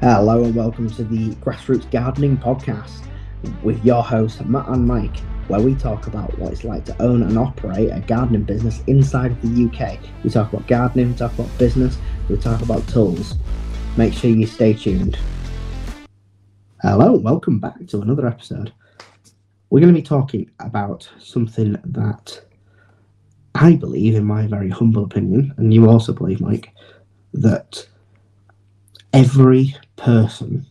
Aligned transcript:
Hello 0.00 0.44
and 0.44 0.54
welcome 0.54 0.88
to 0.90 1.02
the 1.02 1.30
Grassroots 1.40 1.90
Gardening 1.90 2.36
Podcast 2.36 3.04
with 3.64 3.84
your 3.84 4.00
hosts 4.00 4.40
Matt 4.42 4.68
and 4.68 4.86
Mike, 4.86 5.16
where 5.48 5.60
we 5.60 5.74
talk 5.74 6.06
about 6.06 6.38
what 6.38 6.52
it's 6.52 6.62
like 6.62 6.84
to 6.84 7.02
own 7.02 7.24
and 7.24 7.36
operate 7.36 7.90
a 7.90 7.98
gardening 8.06 8.44
business 8.44 8.80
inside 8.86 9.32
of 9.32 9.42
the 9.42 9.64
UK. 9.64 9.98
We 10.22 10.30
talk 10.30 10.52
about 10.52 10.68
gardening, 10.68 11.08
we 11.08 11.14
talk 11.16 11.34
about 11.34 11.50
business, 11.58 11.98
we 12.28 12.36
talk 12.36 12.62
about 12.62 12.86
tools. 12.86 13.34
Make 13.96 14.14
sure 14.14 14.30
you 14.30 14.46
stay 14.46 14.72
tuned. 14.72 15.18
Hello, 16.80 17.16
welcome 17.16 17.58
back 17.58 17.84
to 17.88 18.00
another 18.00 18.28
episode. 18.28 18.72
We're 19.70 19.80
going 19.80 19.92
to 19.92 20.00
be 20.00 20.06
talking 20.06 20.48
about 20.60 21.10
something 21.18 21.76
that 21.82 22.40
I 23.56 23.74
believe, 23.74 24.14
in 24.14 24.24
my 24.24 24.46
very 24.46 24.70
humble 24.70 25.02
opinion, 25.02 25.54
and 25.56 25.74
you 25.74 25.90
also 25.90 26.12
believe, 26.12 26.40
Mike, 26.40 26.72
that 27.32 27.84
every 29.12 29.74
person 29.96 30.66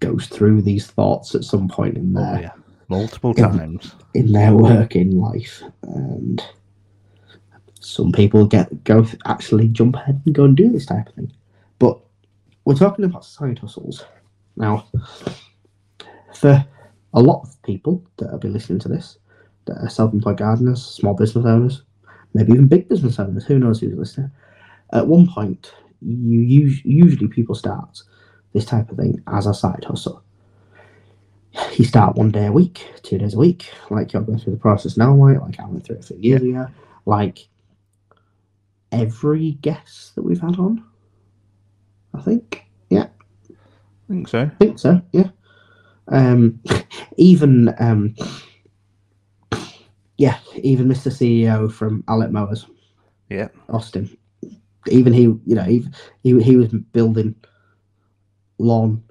goes 0.00 0.26
through 0.26 0.62
these 0.62 0.86
thoughts 0.86 1.34
at 1.34 1.44
some 1.44 1.68
point 1.68 1.96
in 1.96 2.16
Oh, 2.16 2.20
their 2.20 2.40
yeah. 2.40 2.50
Multiple 2.88 3.34
Yeah. 3.36 3.48
times. 3.48 3.94
in 4.14 4.32
their 4.32 4.54
working 4.54 5.18
life, 5.18 5.62
and 5.82 6.42
some 7.80 8.10
people 8.12 8.46
get 8.46 8.84
go 8.84 9.06
actually 9.26 9.68
jump 9.68 9.96
ahead 9.96 10.20
and 10.24 10.34
go 10.34 10.44
and 10.44 10.56
do 10.56 10.70
this 10.70 10.86
type 10.86 11.08
of 11.08 11.14
thing. 11.14 11.32
But 11.78 12.00
we're 12.64 12.74
talking 12.74 13.04
about 13.04 13.24
side 13.24 13.58
hustles 13.58 14.04
now. 14.56 14.86
For 16.34 16.64
a 17.14 17.20
lot 17.20 17.42
of 17.42 17.62
people 17.62 18.02
that 18.16 18.30
will 18.32 18.38
be 18.38 18.48
listening 18.48 18.78
to 18.80 18.88
this, 18.88 19.18
that 19.66 19.78
are 19.78 19.88
self-employed 19.88 20.38
gardeners, 20.38 20.82
small 20.84 21.14
business 21.14 21.44
owners, 21.44 21.82
maybe 22.34 22.52
even 22.52 22.68
big 22.68 22.88
business 22.88 23.18
owners, 23.18 23.44
who 23.44 23.58
knows 23.58 23.80
who's 23.80 23.94
listening. 23.94 24.30
At 24.92 25.06
one 25.06 25.26
point, 25.26 25.72
you 26.02 26.66
us- 26.68 26.84
usually 26.84 27.28
people 27.28 27.54
start 27.54 28.02
this 28.54 28.64
type 28.66 28.90
of 28.90 28.98
thing 28.98 29.22
as 29.28 29.46
a 29.46 29.54
side 29.54 29.84
hustle. 29.86 30.22
You 31.76 31.84
start 31.84 32.16
one 32.16 32.30
day 32.30 32.46
a 32.46 32.52
week, 32.52 32.86
two 33.02 33.18
days 33.18 33.34
a 33.34 33.38
week, 33.38 33.70
like 33.90 34.12
you're 34.12 34.22
going 34.22 34.38
through 34.38 34.54
the 34.54 34.60
process 34.60 34.96
now, 34.96 35.12
right? 35.14 35.40
Like 35.40 35.60
I 35.60 35.66
went 35.66 35.84
through 35.86 35.96
it 35.96 36.04
a 36.04 36.08
few 36.08 36.18
years 36.18 36.42
ago. 36.42 36.66
Like 37.06 37.48
every 38.92 39.52
guest 39.52 40.14
that 40.14 40.22
we've 40.22 40.40
had 40.40 40.58
on, 40.58 40.84
I 42.14 42.22
think. 42.22 42.64
Yeah, 42.90 43.08
I 44.10 44.12
think 44.12 44.28
so. 44.28 44.40
I 44.42 44.48
think 44.64 44.78
so. 44.78 45.02
Yeah. 45.12 45.30
Um, 46.08 46.60
even 47.16 47.74
um, 47.80 48.14
yeah, 50.18 50.38
even 50.62 50.88
Mr. 50.88 51.10
CEO 51.12 51.70
from 51.72 52.02
Allett 52.04 52.30
Mowers, 52.32 52.66
Yeah. 53.30 53.48
Austin. 53.68 54.16
Even 54.86 55.12
he, 55.12 55.22
you 55.22 55.54
know, 55.54 55.62
he 55.62 55.84
he, 56.22 56.40
he 56.42 56.56
was 56.56 56.68
building 56.68 57.34
lawn 58.58 59.02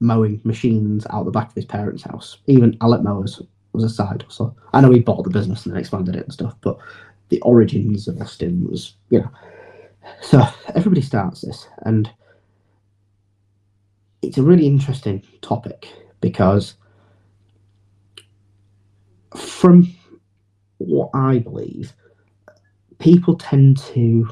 mowing 0.00 0.40
machines 0.44 1.06
out 1.10 1.24
the 1.24 1.30
back 1.30 1.48
of 1.48 1.54
his 1.54 1.64
parents' 1.64 2.02
house. 2.02 2.38
Even 2.46 2.76
Allett 2.78 3.02
Mowers 3.02 3.40
was 3.72 3.84
a 3.84 3.88
side 3.88 4.22
hustle. 4.22 4.56
I 4.72 4.80
know 4.80 4.90
he 4.90 5.00
bought 5.00 5.24
the 5.24 5.30
business 5.30 5.64
and 5.64 5.74
then 5.74 5.80
expanded 5.80 6.16
it 6.16 6.24
and 6.24 6.32
stuff, 6.32 6.54
but 6.60 6.78
the 7.28 7.40
origins 7.40 8.08
of 8.08 8.20
Austin 8.20 8.66
was, 8.68 8.94
you 9.10 9.20
know. 9.20 9.30
So 10.20 10.42
everybody 10.74 11.00
starts 11.02 11.40
this, 11.40 11.66
and 11.84 12.10
it's 14.22 14.38
a 14.38 14.42
really 14.42 14.66
interesting 14.66 15.22
topic 15.42 15.88
because 16.20 16.74
from 19.36 19.92
what 20.78 21.10
I 21.14 21.38
believe, 21.38 21.92
people 22.98 23.36
tend 23.36 23.78
to 23.78 24.28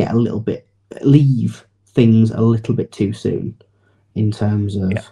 get 0.00 0.12
a 0.14 0.18
little 0.18 0.40
bit 0.40 0.66
leave 1.02 1.66
things 1.86 2.30
a 2.30 2.40
little 2.40 2.74
bit 2.74 2.92
too 2.92 3.12
soon 3.12 3.54
in 4.14 4.30
terms 4.30 4.76
of 4.76 4.92
Yeah. 4.92 5.02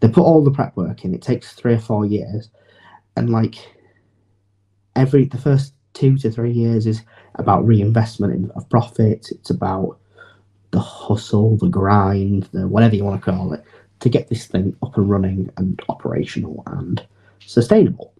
they 0.00 0.08
put 0.08 0.24
all 0.24 0.42
the 0.44 0.50
prep 0.50 0.76
work 0.76 1.04
in. 1.04 1.14
It 1.14 1.22
takes 1.22 1.52
three 1.54 1.74
or 1.74 1.78
four 1.78 2.06
years, 2.06 2.50
and 3.16 3.30
like 3.30 3.56
every 4.96 5.24
the 5.26 5.38
first 5.38 5.74
two 5.94 6.16
to 6.18 6.30
three 6.30 6.52
years 6.52 6.86
is 6.86 7.02
about 7.36 7.66
reinvestment 7.66 8.32
in, 8.34 8.50
of 8.52 8.68
profits. 8.68 9.30
It's 9.30 9.50
about 9.50 9.98
the 10.70 10.80
hustle, 10.80 11.56
the 11.58 11.68
grind, 11.68 12.44
the 12.52 12.66
whatever 12.66 12.96
you 12.96 13.04
want 13.04 13.22
to 13.22 13.30
call 13.30 13.52
it, 13.52 13.62
to 14.00 14.08
get 14.08 14.28
this 14.28 14.46
thing 14.46 14.74
up 14.82 14.96
and 14.96 15.08
running 15.10 15.50
and 15.58 15.80
operational 15.88 16.62
and 16.66 17.04
sustainable. 17.46 18.12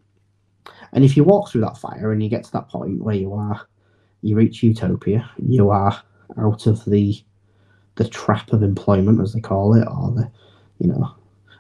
And 0.92 1.04
if 1.04 1.16
you 1.16 1.24
walk 1.24 1.50
through 1.50 1.62
that 1.62 1.78
fire 1.78 2.12
and 2.12 2.22
you 2.22 2.28
get 2.28 2.44
to 2.44 2.52
that 2.52 2.68
point 2.68 3.02
where 3.02 3.14
you 3.14 3.32
are, 3.32 3.66
you 4.22 4.36
reach 4.36 4.62
utopia, 4.62 5.28
you 5.38 5.70
are 5.70 6.02
out 6.38 6.66
of 6.66 6.84
the 6.84 7.22
the 7.96 8.08
trap 8.08 8.52
of 8.52 8.62
employment, 8.62 9.20
as 9.20 9.34
they 9.34 9.40
call 9.40 9.74
it, 9.74 9.86
or 9.86 10.10
the, 10.12 10.30
you 10.78 10.86
know, 10.86 11.14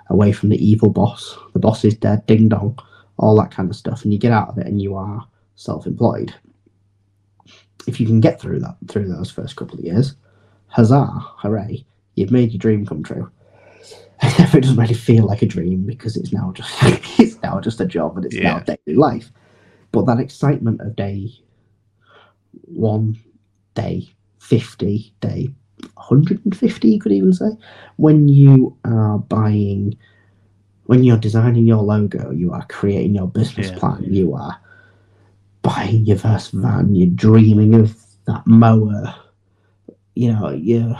away 0.08 0.32
from 0.32 0.48
the 0.48 0.66
evil 0.66 0.88
boss. 0.88 1.36
The 1.52 1.58
boss 1.58 1.84
is 1.84 1.94
dead, 1.94 2.24
ding 2.24 2.48
dong, 2.48 2.78
all 3.18 3.36
that 3.36 3.50
kind 3.50 3.68
of 3.68 3.76
stuff, 3.76 4.02
and 4.02 4.12
you 4.12 4.18
get 4.18 4.32
out 4.32 4.48
of 4.48 4.56
it 4.56 4.66
and 4.66 4.80
you 4.80 4.94
are 4.94 5.26
self-employed. 5.56 6.34
If 7.86 8.00
you 8.00 8.06
can 8.06 8.20
get 8.20 8.40
through 8.40 8.60
that 8.60 8.76
through 8.88 9.08
those 9.08 9.30
first 9.30 9.56
couple 9.56 9.78
of 9.78 9.84
years, 9.84 10.14
huzzah, 10.68 11.06
hooray, 11.10 11.84
you've 12.14 12.30
made 12.30 12.52
your 12.52 12.58
dream 12.58 12.86
come 12.86 13.02
true. 13.02 13.30
it 14.22 14.62
doesn't 14.62 14.76
really 14.76 14.94
feel 14.94 15.26
like 15.26 15.42
a 15.42 15.46
dream 15.46 15.84
because 15.84 16.16
it's 16.16 16.32
now 16.32 16.52
just 16.52 16.70
it's 17.18 17.42
now 17.42 17.60
just 17.60 17.80
a 17.80 17.86
job 17.86 18.16
and 18.16 18.24
it's 18.24 18.36
now 18.36 18.60
daily 18.60 18.96
life. 18.96 19.30
But 19.90 20.06
that 20.06 20.20
excitement 20.20 20.80
of 20.80 20.96
day 20.96 21.32
one, 22.64 23.18
day 23.74 24.08
fifty, 24.38 25.12
day 25.20 25.48
150 25.94 26.88
you 26.88 27.00
could 27.00 27.10
even 27.12 27.32
say 27.32 27.50
when 27.96 28.28
you 28.28 28.76
are 28.84 29.18
buying 29.18 29.96
when 30.86 31.02
you're 31.02 31.16
designing 31.16 31.66
your 31.66 31.82
logo 31.82 32.30
you 32.30 32.52
are 32.52 32.64
creating 32.66 33.14
your 33.14 33.26
business 33.26 33.68
Yeah. 33.70 33.78
plan 33.78 34.04
you 34.04 34.34
are 34.34 34.56
buying 35.62 36.06
your 36.06 36.18
first 36.18 36.52
van 36.52 36.94
you're 36.94 37.08
dreaming 37.10 37.74
of 37.74 37.96
that 38.26 38.46
mower 38.46 39.12
you 40.14 40.32
know 40.32 40.50
you're 40.50 40.96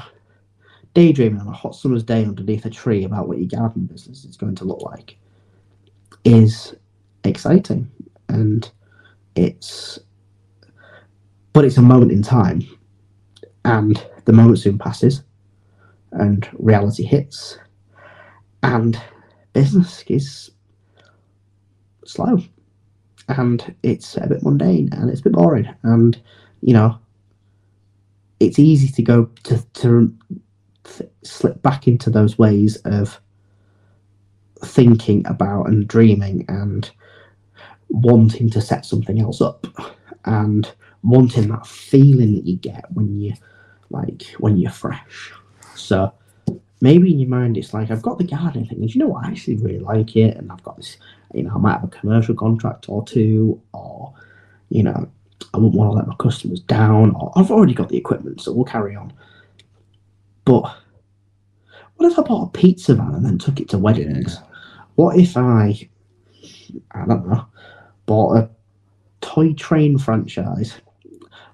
daydreaming 0.95 1.41
on 1.41 1.49
a 1.49 1.53
hot 1.53 1.75
summer's 1.77 2.03
day 2.03 2.25
underneath 2.25 2.65
a 2.67 2.71
tree 2.71 3.05
about 3.05 3.29
what 3.29 3.39
your 3.39 3.49
garden 3.49 3.87
business 3.87 4.25
is 4.25 4.37
going 4.37 4.55
to 4.57 4.65
look 4.65 4.83
like 4.83 5.17
is 6.25 6.75
exciting 7.25 7.91
and 8.29 8.71
it's 9.37 9.99
but 11.53 11.65
it's 11.65 11.79
a 11.79 11.83
moment 11.83 12.13
in 12.13 12.23
time 12.23 12.63
and 13.65 14.05
the 14.25 14.33
moment 14.33 14.59
soon 14.59 14.79
passes 14.79 15.23
and 16.13 16.49
reality 16.59 17.05
hits 17.05 17.59
and 18.63 19.01
business 19.53 20.05
is 20.09 20.51
slow 22.05 22.39
and 23.29 23.75
it's 23.83 24.17
a 24.17 24.27
bit 24.27 24.43
mundane 24.43 24.89
and 24.93 25.11
it's 25.11 25.21
a 25.21 25.25
bit 25.25 25.33
boring 25.33 25.69
and 25.85 26.21
you 26.61 26.75
know 26.75 26.99
it's 28.41 28.59
easy 28.59 28.89
to 28.89 29.03
go 29.03 29.25
to 29.45 29.65
to 29.75 30.15
th- 30.85 31.11
slip 31.23 31.63
back 31.63 31.89
into 31.89 32.11
those 32.11 32.39
ways 32.39 32.77
of 32.85 33.21
thinking 34.65 35.27
about 35.27 35.69
and 35.69 35.89
dreaming 35.89 36.45
and 36.49 36.91
wanting 37.89 38.51
to 38.51 38.61
set 38.61 38.85
something 38.87 39.21
else 39.21 39.41
up 39.41 39.67
and 40.25 40.73
wanting 41.03 41.49
that 41.49 41.67
feeling 41.67 42.35
that 42.35 42.47
you 42.47 42.57
get 42.57 42.85
when 42.93 43.19
you 43.21 43.35
like 43.91 44.25
when 44.39 44.57
you're 44.57 44.71
fresh. 44.71 45.33
So 45.75 46.13
maybe 46.81 47.13
in 47.13 47.21
your 47.21 47.29
mind 47.29 47.57
it's 47.57 47.73
like 47.73 47.91
i've 47.91 48.03
got 48.03 48.19
the 48.19 48.25
gardening 48.25 48.67
thing. 48.67 48.81
And 48.81 48.95
you 48.95 48.99
know 48.99 49.09
what? 49.09 49.25
I 49.25 49.31
actually 49.31 49.57
really 49.57 49.79
like 49.79 50.17
it 50.17 50.37
and 50.37 50.51
i've 50.53 50.63
got 50.65 50.77
this 50.77 50.99
you 51.33 51.43
know 51.43 51.53
i 51.55 51.59
might 51.59 51.73
have 51.73 51.85
a 51.85 51.89
commercial 51.89 52.35
contract 52.35 52.89
or 52.89 53.05
two 53.05 53.61
or 53.73 54.13
you 54.69 54.83
know 54.83 55.09
i 55.55 55.57
wouldn't 55.57 55.75
want 55.75 55.91
to 55.91 55.95
let 55.97 56.07
my 56.07 56.15
customers 56.17 56.61
down 56.61 57.15
or 57.15 57.33
i've 57.37 57.51
already 57.51 57.73
got 57.73 57.89
the 57.89 57.97
equipment 57.97 58.41
so 58.41 58.53
we'll 58.53 58.65
carry 58.65 58.95
on. 58.97 59.13
But 60.45 60.63
what 61.97 62.11
if 62.11 62.19
i 62.19 62.23
bought 62.23 62.49
a 62.49 62.59
pizza 62.59 62.95
van 62.95 63.15
and 63.15 63.25
then 63.25 63.39
took 63.39 63.61
it 63.61 63.69
to 63.71 63.79
weddings? 63.79 64.39
What 64.97 65.17
if 65.17 65.37
i 65.37 65.89
i 66.91 67.07
don't 67.07 67.29
know 67.29 67.47
bought 68.07 68.37
a 68.37 68.51
toy 69.21 69.53
train 69.53 69.99
franchise 69.99 70.81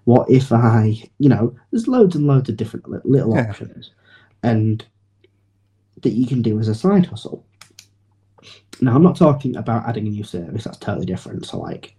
what 0.08 0.28
if 0.30 0.50
i 0.52 0.80
you 1.18 1.28
know 1.28 1.54
there's 1.70 1.86
loads 1.86 2.16
and 2.16 2.26
loads 2.26 2.48
of 2.48 2.56
different 2.56 2.88
li- 2.88 2.98
little 3.04 3.34
Yeah. 3.34 3.48
options 3.50 3.90
and 4.42 4.84
that 6.02 6.10
you 6.20 6.26
can 6.26 6.40
do 6.40 6.58
as 6.58 6.68
a 6.68 6.74
side 6.74 7.04
hustle 7.06 7.44
now 8.80 8.94
i'm 8.94 9.02
not 9.02 9.16
talking 9.16 9.54
about 9.56 9.86
adding 9.86 10.06
a 10.06 10.10
new 10.10 10.24
service 10.24 10.64
that's 10.64 10.78
totally 10.78 11.04
different 11.06 11.44
so 11.44 11.58
like 11.58 11.94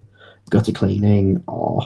gutter 0.50 0.71
cleaning 0.71 1.44
or 1.47 1.83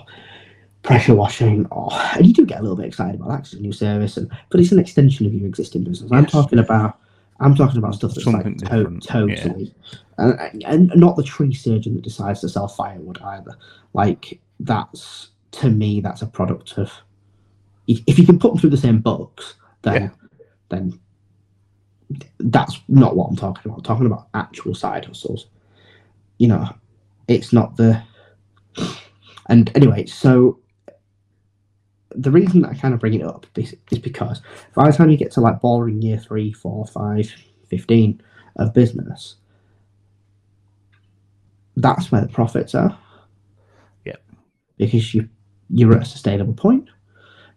pressure 0.84 1.16
washing 1.16 1.66
or 1.72 1.90
and 2.16 2.26
you 2.26 2.34
do 2.34 2.46
get 2.46 2.60
a 2.60 2.62
little 2.62 2.78
bit 2.78 2.86
excited 2.86 3.16
about 3.20 3.30
that 3.30 3.40
it's 3.40 3.54
a 3.54 3.60
new 3.60 3.74
service 3.74 4.16
and 4.16 4.30
but 4.50 4.60
it's 4.62 4.72
an 4.72 4.80
extension 4.80 5.26
of 5.26 5.34
your 5.34 5.48
existing 5.48 5.84
business 5.84 6.10
i'm 6.12 6.24
Yes. 6.24 6.32
talking 6.32 6.60
about 6.60 7.00
i'm 7.42 7.56
talking 7.56 7.78
about 7.80 7.96
stuff 7.96 8.14
that's 8.14 8.24
Something 8.24 8.54
like 8.54 8.60
to- 8.60 8.66
different, 8.66 9.06
yeah. 9.06 9.12
totally 9.12 9.76
and, 10.20 10.64
and 10.66 10.92
not 10.96 11.18
the 11.18 11.24
tree 11.24 11.54
surgeon 11.54 11.96
that 11.96 12.04
decides 12.04 12.40
to 12.42 12.48
sell 12.50 12.68
firewood 12.70 13.20
either 13.22 13.56
like 13.94 14.40
that's 14.62 15.30
to 15.54 15.70
me 15.70 16.02
that's 16.02 16.22
a 16.22 16.28
product 16.28 16.78
of 16.78 16.92
if, 17.88 18.18
you 18.18 18.26
can 18.26 18.40
put 18.40 18.52
them 18.52 18.60
through 18.60 18.70
the 18.70 18.78
same 18.78 19.00
books 19.00 19.56
then 19.82 20.04
Yeah. 20.04 20.10
then 20.70 21.00
that's 22.40 22.80
not 22.88 23.16
what 23.16 23.30
I'm 23.30 23.36
talking 23.36 23.64
about. 23.66 23.78
I'm 23.80 23.84
talking 23.84 24.06
about 24.06 24.28
actual 24.34 24.76
side 24.76 25.06
hustles. 25.06 25.48
You 26.38 26.48
know, 26.48 26.70
it's 27.28 27.54
not 27.54 27.78
the 27.78 28.02
and 29.50 29.72
anyway, 29.76 30.06
so 30.06 30.60
the 32.16 32.32
reason 32.32 32.62
that 32.62 32.72
I 32.72 32.76
kind 32.76 32.94
of 32.94 33.00
bring 33.00 33.16
it 33.16 33.24
up 33.24 33.46
is, 33.56 33.76
is 33.92 34.00
because 34.00 34.42
by 34.76 34.90
the 34.90 34.96
time 34.96 35.10
you 35.10 35.18
get 35.18 35.32
to 35.34 35.42
like 35.42 35.62
boring 35.62 36.02
year 36.02 36.18
three, 36.18 36.54
four, 36.54 36.86
five, 36.86 37.34
15 37.68 38.22
of 38.58 38.74
business, 38.74 39.36
that's 41.76 42.12
where 42.12 42.22
the 42.22 42.28
profits 42.28 42.76
are. 42.76 42.98
Yep. 44.06 44.22
Because 44.78 45.14
you 45.14 45.28
you're 45.74 45.96
at 45.96 46.04
a 46.04 46.06
sustainable 46.06 46.54
point. 46.54 46.88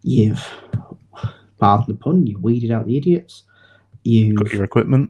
You've 0.01 0.45
pardon 1.59 1.85
the 1.87 1.93
pun, 1.93 2.25
you 2.25 2.37
weeded 2.39 2.71
out 2.71 2.87
the 2.87 2.97
idiots. 2.97 3.43
You've 4.03 4.37
Got 4.37 4.53
your 4.53 4.63
equipment. 4.63 5.09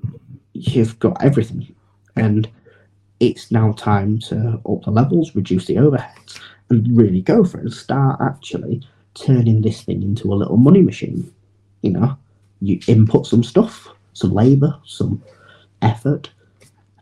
you've 0.53 0.97
got 0.99 1.23
everything. 1.23 1.73
And 2.15 2.49
it's 3.19 3.51
now 3.51 3.71
time 3.73 4.19
to 4.19 4.61
up 4.69 4.83
the 4.83 4.91
levels, 4.91 5.35
reduce 5.35 5.65
the 5.65 5.75
overheads, 5.75 6.39
and 6.69 6.97
really 6.97 7.21
go 7.21 7.43
for 7.43 7.59
it 7.59 7.63
and 7.63 7.73
start 7.73 8.19
actually 8.21 8.85
turning 9.13 9.61
this 9.61 9.81
thing 9.81 10.03
into 10.03 10.31
a 10.31 10.35
little 10.35 10.57
money 10.57 10.81
machine. 10.81 11.31
You 11.81 11.91
know, 11.91 12.17
you 12.61 12.79
input 12.87 13.25
some 13.25 13.43
stuff, 13.43 13.87
some 14.13 14.33
labour, 14.33 14.75
some 14.85 15.23
effort, 15.81 16.29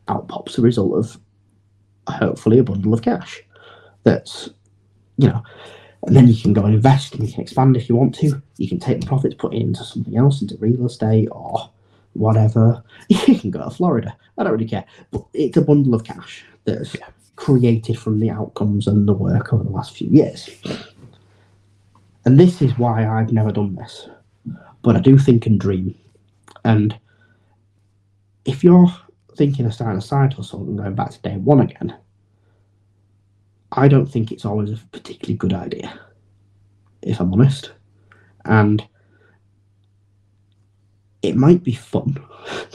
out 0.07 0.27
pops 0.27 0.57
a 0.57 0.61
result 0.61 0.93
of 0.93 1.17
hopefully 2.07 2.59
a 2.59 2.63
bundle 2.63 2.93
of 2.93 3.01
cash. 3.01 3.41
That's, 4.03 4.49
you 5.17 5.29
know, 5.29 5.41
and 6.05 6.15
then 6.15 6.27
you 6.27 6.39
can 6.39 6.53
go 6.53 6.63
and 6.63 6.75
invest 6.75 7.15
and 7.15 7.27
you 7.27 7.33
can 7.33 7.41
expand 7.41 7.75
if 7.75 7.89
you 7.89 7.95
want 7.95 8.13
to. 8.15 8.41
You 8.57 8.69
can 8.69 8.79
take 8.79 9.01
the 9.01 9.07
profits, 9.07 9.35
put 9.35 9.53
it 9.53 9.61
into 9.61 9.83
something 9.83 10.15
else, 10.15 10.41
into 10.41 10.55
real 10.57 10.85
estate 10.85 11.27
or 11.31 11.69
whatever. 12.13 12.83
You 13.09 13.39
can 13.39 13.51
go 13.51 13.63
to 13.63 13.69
Florida. 13.69 14.15
I 14.37 14.43
don't 14.43 14.53
really 14.53 14.67
care. 14.67 14.85
But 15.11 15.25
it's 15.33 15.57
a 15.57 15.61
bundle 15.61 15.95
of 15.95 16.03
cash 16.03 16.45
that's 16.63 16.95
created 17.35 17.97
from 17.99 18.19
the 18.19 18.29
outcomes 18.29 18.87
and 18.87 19.07
the 19.07 19.13
work 19.13 19.53
over 19.53 19.63
the 19.63 19.69
last 19.69 19.95
few 19.95 20.07
years. 20.09 20.49
And 22.25 22.39
this 22.39 22.61
is 22.61 22.77
why 22.77 23.07
I've 23.07 23.31
never 23.31 23.51
done 23.51 23.75
this. 23.75 24.09
But 24.81 24.95
I 24.95 24.99
do 24.99 25.17
think 25.17 25.45
and 25.45 25.59
dream. 25.59 25.95
And 26.63 26.97
if 28.45 28.63
you're 28.63 28.91
thinking 29.35 29.65
of 29.65 29.73
starting 29.73 29.97
a 29.97 30.01
side 30.01 30.33
hustle 30.33 30.63
and 30.63 30.77
going 30.77 30.95
back 30.95 31.11
to 31.11 31.21
day 31.21 31.37
one 31.37 31.61
again, 31.61 31.95
I 33.75 33.87
don't 33.87 34.05
think 34.05 34.31
it's 34.31 34.45
always 34.45 34.71
a 34.71 34.77
particularly 34.91 35.37
good 35.37 35.53
idea, 35.53 35.99
if 37.01 37.19
I'm 37.19 37.33
honest. 37.33 37.71
And 38.45 38.85
it 41.21 41.35
might 41.35 41.63
be 41.63 41.73
fun, 41.73 42.17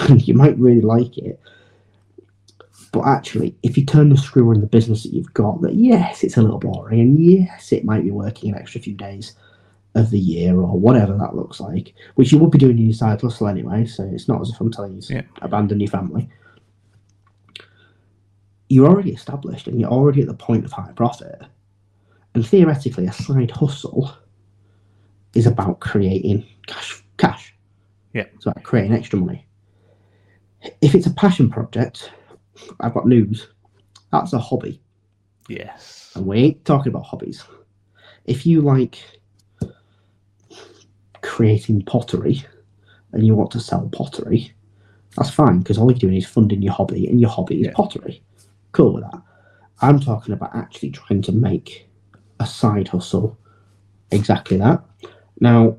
and 0.00 0.20
you 0.28 0.34
might 0.34 0.58
really 0.58 0.80
like 0.80 1.16
it. 1.18 1.40
But 2.92 3.06
actually, 3.06 3.54
if 3.62 3.78
you 3.78 3.86
turn 3.86 4.08
the 4.08 4.16
screw 4.16 4.50
in 4.52 4.60
the 4.60 4.66
business 4.66 5.04
that 5.04 5.12
you've 5.12 5.32
got, 5.32 5.62
that 5.62 5.74
yes, 5.74 6.24
it's 6.24 6.36
a 6.36 6.42
little 6.42 6.58
boring, 6.58 7.00
and 7.00 7.18
yes, 7.24 7.72
it 7.72 7.84
might 7.84 8.02
be 8.02 8.10
working 8.10 8.50
an 8.52 8.58
extra 8.58 8.80
few 8.80 8.94
days 8.94 9.34
of 9.94 10.10
the 10.10 10.18
year 10.18 10.54
or 10.56 10.78
whatever 10.78 11.16
that 11.16 11.34
looks 11.34 11.60
like, 11.60 11.94
which 12.14 12.30
you 12.30 12.38
would 12.38 12.50
be 12.50 12.58
doing 12.58 12.78
in 12.78 12.84
your 12.86 12.94
side 12.94 13.20
hustle 13.20 13.48
anyway. 13.48 13.84
So 13.84 14.04
it's 14.12 14.28
not 14.28 14.40
as 14.40 14.50
if 14.50 14.60
I'm 14.60 14.70
telling 14.70 14.94
you 14.94 15.00
to 15.02 15.14
Yeah. 15.14 15.22
abandon 15.42 15.80
your 15.80 15.90
family. 15.90 16.28
You're 18.70 18.86
already 18.86 19.10
established 19.10 19.66
and 19.66 19.80
you're 19.80 19.90
already 19.90 20.22
at 20.22 20.28
the 20.28 20.34
point 20.34 20.64
of 20.64 20.70
high 20.72 20.92
profit. 20.92 21.42
And 22.34 22.46
theoretically, 22.46 23.06
a 23.06 23.12
side 23.12 23.50
hustle 23.50 24.12
is 25.34 25.46
about 25.46 25.80
creating 25.80 26.46
cash. 26.68 27.02
Cash. 27.18 27.52
Yeah. 28.14 28.26
It's 28.32 28.46
about 28.46 28.62
creating 28.62 28.92
extra 28.92 29.18
money. 29.18 29.44
If 30.80 30.94
it's 30.94 31.06
a 31.06 31.14
passion 31.14 31.50
project, 31.50 32.12
I've 32.78 32.94
got 32.94 33.08
news. 33.08 33.48
That's 34.12 34.32
a 34.34 34.38
hobby. 34.38 34.80
Yes. 35.48 36.12
And 36.14 36.24
we 36.26 36.38
ain't 36.38 36.64
talking 36.64 36.90
about 36.92 37.06
hobbies. 37.06 37.42
If 38.26 38.46
you 38.46 38.60
like 38.60 39.02
creating 41.22 41.82
pottery 41.82 42.44
and 43.12 43.26
you 43.26 43.34
want 43.34 43.50
to 43.50 43.60
sell 43.60 43.88
pottery, 43.92 44.52
that's 45.16 45.30
fine 45.30 45.58
because 45.58 45.76
all 45.76 45.90
you're 45.90 45.98
doing 45.98 46.14
is 46.16 46.26
funding 46.26 46.62
your 46.62 46.72
hobby 46.72 47.08
and 47.08 47.20
your 47.20 47.30
hobby 47.30 47.62
is 47.62 47.66
Yeah. 47.66 47.72
pottery. 47.74 48.22
Cool 48.72 48.94
with 48.94 49.04
that. 49.04 49.22
I'm 49.82 50.00
talking 50.00 50.34
about 50.34 50.54
actually 50.54 50.90
trying 50.90 51.22
to 51.22 51.32
make 51.32 51.88
a 52.38 52.46
side 52.46 52.88
hustle 52.88 53.38
exactly 54.10 54.56
that. 54.58 54.82
Now, 55.40 55.78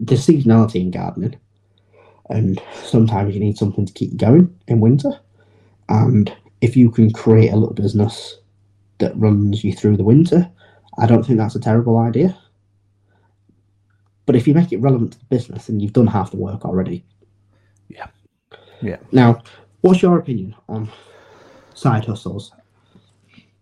there's 0.00 0.26
seasonality 0.26 0.76
in 0.76 0.90
gardening, 0.90 1.38
and 2.28 2.60
sometimes 2.84 3.34
you 3.34 3.40
need 3.40 3.56
something 3.56 3.86
to 3.86 3.92
keep 3.92 4.12
you 4.12 4.18
going 4.18 4.58
in 4.68 4.80
winter. 4.80 5.18
And 5.88 6.34
if 6.60 6.76
you 6.76 6.90
can 6.90 7.12
create 7.12 7.52
a 7.52 7.56
little 7.56 7.74
business 7.74 8.36
that 8.98 9.16
runs 9.16 9.62
you 9.62 9.72
through 9.72 9.96
the 9.96 10.04
winter, 10.04 10.50
I 10.98 11.06
don't 11.06 11.24
think 11.24 11.38
that's 11.38 11.54
a 11.54 11.60
terrible 11.60 11.98
idea. 11.98 12.36
But 14.26 14.34
if 14.34 14.48
you 14.48 14.54
make 14.54 14.72
it 14.72 14.78
relevant 14.78 15.12
to 15.12 15.18
the 15.20 15.26
business, 15.26 15.66
then 15.66 15.78
you've 15.78 15.92
done 15.92 16.08
half 16.08 16.32
the 16.32 16.36
work 16.36 16.64
already. 16.64 17.04
Yeah. 17.88 18.08
Yeah. 18.82 18.96
Now, 19.12 19.42
what's 19.86 20.02
your 20.02 20.18
opinion 20.18 20.54
on 20.68 20.88
side 21.74 22.04
hustles? 22.04 22.52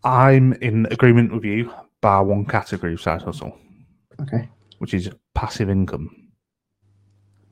I'm 0.03 0.53
in 0.55 0.87
agreement 0.91 1.33
with 1.33 1.45
you, 1.45 1.73
bar 2.01 2.25
one 2.25 2.45
category 2.45 2.95
of 2.95 3.01
side 3.01 3.23
hustle, 3.23 3.57
Okay. 4.21 4.49
which 4.79 4.95
is 4.95 5.11
passive 5.35 5.71
income. 5.71 6.11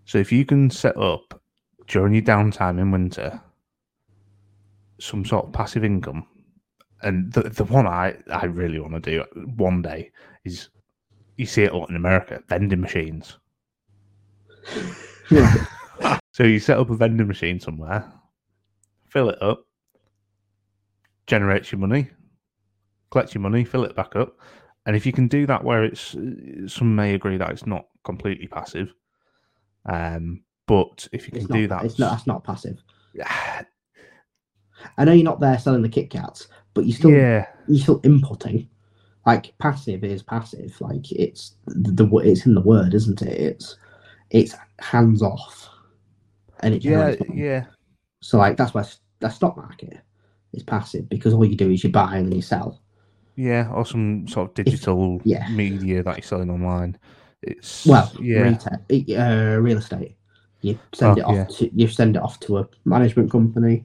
So 0.05 0.19
if 0.19 0.33
you 0.33 0.45
can 0.45 0.71
set 0.71 0.97
up 0.97 1.41
during 1.87 2.15
your 2.15 2.23
downtime 2.23 2.79
in 2.81 2.91
winter 2.91 3.41
some 5.01 5.25
sort 5.25 5.47
of 5.47 5.53
passive 5.53 5.85
income, 5.85 6.27
and 7.03 7.33
the 7.33 7.43
the 7.43 7.65
one 7.65 7.87
I, 7.87 8.17
I 8.31 8.45
really 8.47 8.79
want 8.79 8.95
to 8.95 9.01
do 9.01 9.25
one 9.57 9.83
day 9.83 10.11
is 10.45 10.69
you 11.37 11.47
see 11.47 11.63
it 11.65 11.73
a 11.73 11.77
lot 11.77 11.91
in 11.91 11.97
America, 11.97 12.43
vending 12.49 12.81
machines. 12.81 13.39
Yeah. 15.31 15.55
So 16.35 16.45
you 16.45 16.59
set 16.59 16.79
up 16.79 16.89
a 16.89 16.97
vending 16.97 17.29
machine 17.29 17.61
somewhere, 17.61 18.11
fill 19.13 19.29
it 19.29 19.41
up, 19.43 19.67
generates 21.27 21.71
your 21.71 21.79
money, 21.79 22.09
collects 23.11 23.35
your 23.35 23.43
money, 23.43 23.65
fill 23.65 23.85
it 23.85 23.95
back 23.95 24.17
up, 24.17 24.39
and 24.87 24.97
if 24.97 25.05
you 25.05 25.13
can 25.13 25.29
do 25.29 25.47
that 25.47 25.63
where 25.63 25.85
it's 25.85 26.17
some 26.67 26.95
may 26.97 27.15
agree 27.15 27.37
that 27.37 27.51
it's 27.51 27.67
not 27.67 27.87
completely 28.05 28.47
passive, 28.47 28.93
um, 29.87 30.43
but 30.67 31.07
if 31.13 31.27
you 31.27 31.33
can 31.33 31.47
do 31.47 31.67
that, 31.69 31.85
it's 31.85 31.99
not, 31.99 32.11
that's 32.11 32.27
not 32.27 32.43
passive. 32.43 32.83
I 34.99 35.05
know 35.05 35.13
you're 35.13 35.25
not 35.25 35.41
there 35.41 35.59
selling 35.59 35.83
the 35.83 35.89
Kit 35.89 36.11
Kats, 36.11 36.49
but 36.75 36.87
you 36.87 36.93
still 36.93 37.11
yeah, 37.11 37.47
you're 37.69 37.83
still 37.83 38.01
inputting. 38.01 38.67
Like 39.27 39.57
passive 39.59 40.03
is 40.03 40.23
passive. 40.23 40.81
Like 40.81 41.13
it's 41.13 41.55
the, 41.67 41.93
the 41.93 42.17
it's 42.19 42.47
in 42.47 42.55
the 42.55 42.61
word, 42.61 42.95
isn't 42.95 43.23
it? 43.23 43.41
It's 43.41 43.77
it's 44.31 44.55
hands 44.81 45.23
off, 45.23 45.69
and 46.61 46.75
it 46.75 46.85
yeah, 46.85 47.15
yeah, 47.33 47.65
So 48.21 48.39
like 48.39 48.57
that's 48.57 48.75
s- 48.75 48.99
the 49.23 49.29
stock 49.31 49.57
market 49.57 49.99
is 50.53 50.63
passive 50.63 51.09
because 51.09 51.33
all 51.35 51.45
you 51.47 51.57
do 51.57 51.71
is 51.71 51.83
you 51.83 51.91
buy 51.91 52.17
and 52.17 52.27
then 52.27 52.37
you 52.37 52.43
sell. 52.43 52.81
yeah, 53.37 53.71
or 53.73 53.87
some 53.87 54.29
sort 54.29 54.51
of 54.51 54.55
digital 54.65 55.21
yeah. 55.25 55.49
media 55.49 56.03
that 56.03 56.17
you're 56.17 56.23
selling 56.23 56.51
online. 56.51 56.99
It's 57.43 57.87
Well, 57.87 58.13
yeah, 58.21 58.43
retail, 58.43 58.79
uh, 59.19 59.57
real 59.59 59.79
estate. 59.79 60.17
You 60.61 60.79
send 60.93 61.19
Oh, 61.19 61.21
it 61.21 61.25
off 61.25 61.35
yeah. 61.37 61.45
to 61.57 61.71
you 61.75 61.89
send 61.89 62.17
it 62.17 62.23
off 62.23 62.39
to 62.41 62.59
a 62.59 62.69
management 62.85 63.31
company, 63.33 63.85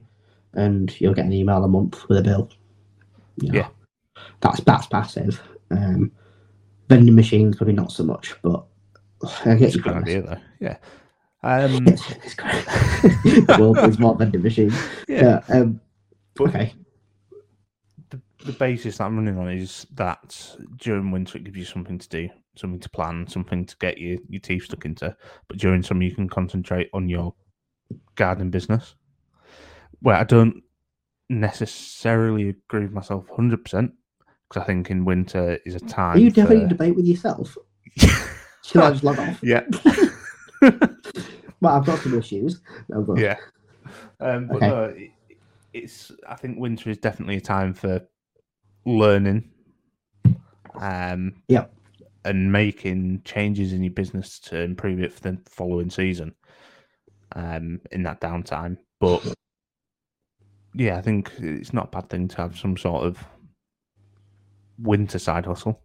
and 0.52 0.94
you'll 1.00 1.14
get 1.14 1.24
an 1.26 1.32
email 1.32 1.64
a 1.64 1.68
month 1.68 2.06
with 2.08 2.18
a 2.18 2.22
bill. 2.22 2.50
You 3.40 3.52
know, 3.52 3.58
Yeah. 3.60 3.68
that's 4.40 4.60
that's 4.60 4.86
passive. 4.86 5.40
Um, 5.70 6.12
vending 6.88 7.14
machines 7.16 7.56
probably 7.56 7.74
not 7.74 7.90
so 7.92 8.04
much, 8.04 8.34
but 8.42 8.64
I 9.44 9.54
get 9.56 9.62
it's 9.68 9.76
a 9.76 9.80
good 9.80 9.94
idea 9.94 10.22
though. 10.22 10.40
Yeah, 10.60 10.76
um, 11.42 11.86
It's, 11.88 12.34
great. 12.34 12.64
the 13.46 13.56
world 13.60 13.98
more 13.98 14.16
vending 14.16 14.42
machines. 14.42 14.74
yeah. 15.06 15.40
Yeah. 15.48 15.54
Um, 15.56 15.80
okay. 16.40 16.74
the, 18.10 18.20
the 18.44 18.52
basis 18.52 18.98
that 18.98 19.04
I'm 19.04 19.16
running 19.16 19.38
on 19.38 19.48
is 19.50 19.86
that 19.94 20.56
during 20.76 21.10
winter 21.10 21.38
it 21.38 21.44
gives 21.44 21.56
you 21.56 21.64
something 21.64 21.98
to 21.98 22.08
do, 22.08 22.28
something 22.56 22.80
to 22.80 22.90
plan, 22.90 23.26
something 23.28 23.64
to 23.66 23.76
get 23.78 23.98
your, 23.98 24.18
your 24.28 24.40
teeth 24.40 24.64
stuck 24.64 24.84
into. 24.84 25.14
But 25.48 25.58
during 25.58 25.82
summer 25.82 26.02
you 26.02 26.14
can 26.14 26.28
concentrate 26.28 26.88
on 26.92 27.08
your 27.08 27.34
gardening 28.16 28.50
business. 28.50 28.94
Where 30.00 30.16
I 30.16 30.24
don't 30.24 30.62
necessarily 31.28 32.48
agree 32.50 32.82
with 32.82 32.92
myself 32.92 33.26
100% 33.28 33.62
because 34.48 34.62
I 34.62 34.64
think 34.64 34.90
in 34.90 35.04
winter 35.04 35.58
is 35.66 35.74
a 35.74 35.80
time. 35.80 36.16
Are 36.16 36.20
you 36.20 36.32
having 36.34 36.58
a 36.58 36.62
for- 36.62 36.68
debate 36.68 36.96
with 36.96 37.06
yourself? 37.06 37.56
Should 38.64 38.82
I 38.82 38.90
just 38.90 39.04
log 39.04 39.18
off? 39.18 39.40
yeah, 39.42 39.62
Well, 41.60 41.74
I've 41.74 41.86
got 41.86 41.98
some 41.98 42.16
issues. 42.18 42.60
No, 42.88 43.02
but 43.02 43.18
yeah. 43.18 43.36
Um, 44.20 44.46
but 44.48 44.56
Okay. 44.56 44.68
no, 44.68 44.84
it, 44.84 45.10
it's. 45.72 46.12
I 46.28 46.34
think 46.36 46.58
winter 46.58 46.90
is 46.90 46.98
definitely 46.98 47.36
a 47.36 47.40
time 47.40 47.74
for 47.74 48.00
learning. 48.84 49.50
Um, 50.80 51.42
Yep. 51.48 51.72
and 52.24 52.52
making 52.52 53.22
changes 53.24 53.72
in 53.72 53.82
your 53.82 53.92
business 53.92 54.38
to 54.40 54.60
improve 54.60 55.00
it 55.00 55.12
for 55.12 55.20
the 55.20 55.38
following 55.46 55.90
season 55.90 56.34
um, 57.34 57.80
in 57.90 58.02
that 58.04 58.20
downtime. 58.20 58.76
But 59.00 59.22
yeah, 60.74 60.96
I 60.98 61.00
think 61.02 61.32
it's 61.38 61.72
not 61.72 61.86
a 61.86 61.90
bad 61.90 62.10
thing 62.10 62.28
to 62.28 62.36
have 62.36 62.58
some 62.58 62.76
sort 62.76 63.04
of 63.04 63.18
winter 64.78 65.18
side 65.18 65.46
hustle. 65.46 65.80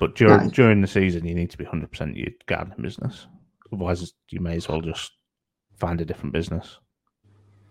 But 0.00 0.14
during 0.16 0.40
Right. 0.40 0.52
during 0.52 0.80
the 0.80 0.88
season, 0.88 1.24
you 1.24 1.34
need 1.34 1.50
to 1.50 1.58
be 1.58 1.64
hundred 1.64 1.90
percent 1.90 2.16
your 2.16 2.28
gardening 2.46 2.82
business. 2.82 3.26
Otherwise, 3.72 4.12
you 4.30 4.40
may 4.40 4.56
as 4.56 4.68
well 4.68 4.80
just 4.80 5.12
find 5.78 6.00
a 6.00 6.04
different 6.04 6.32
business 6.32 6.78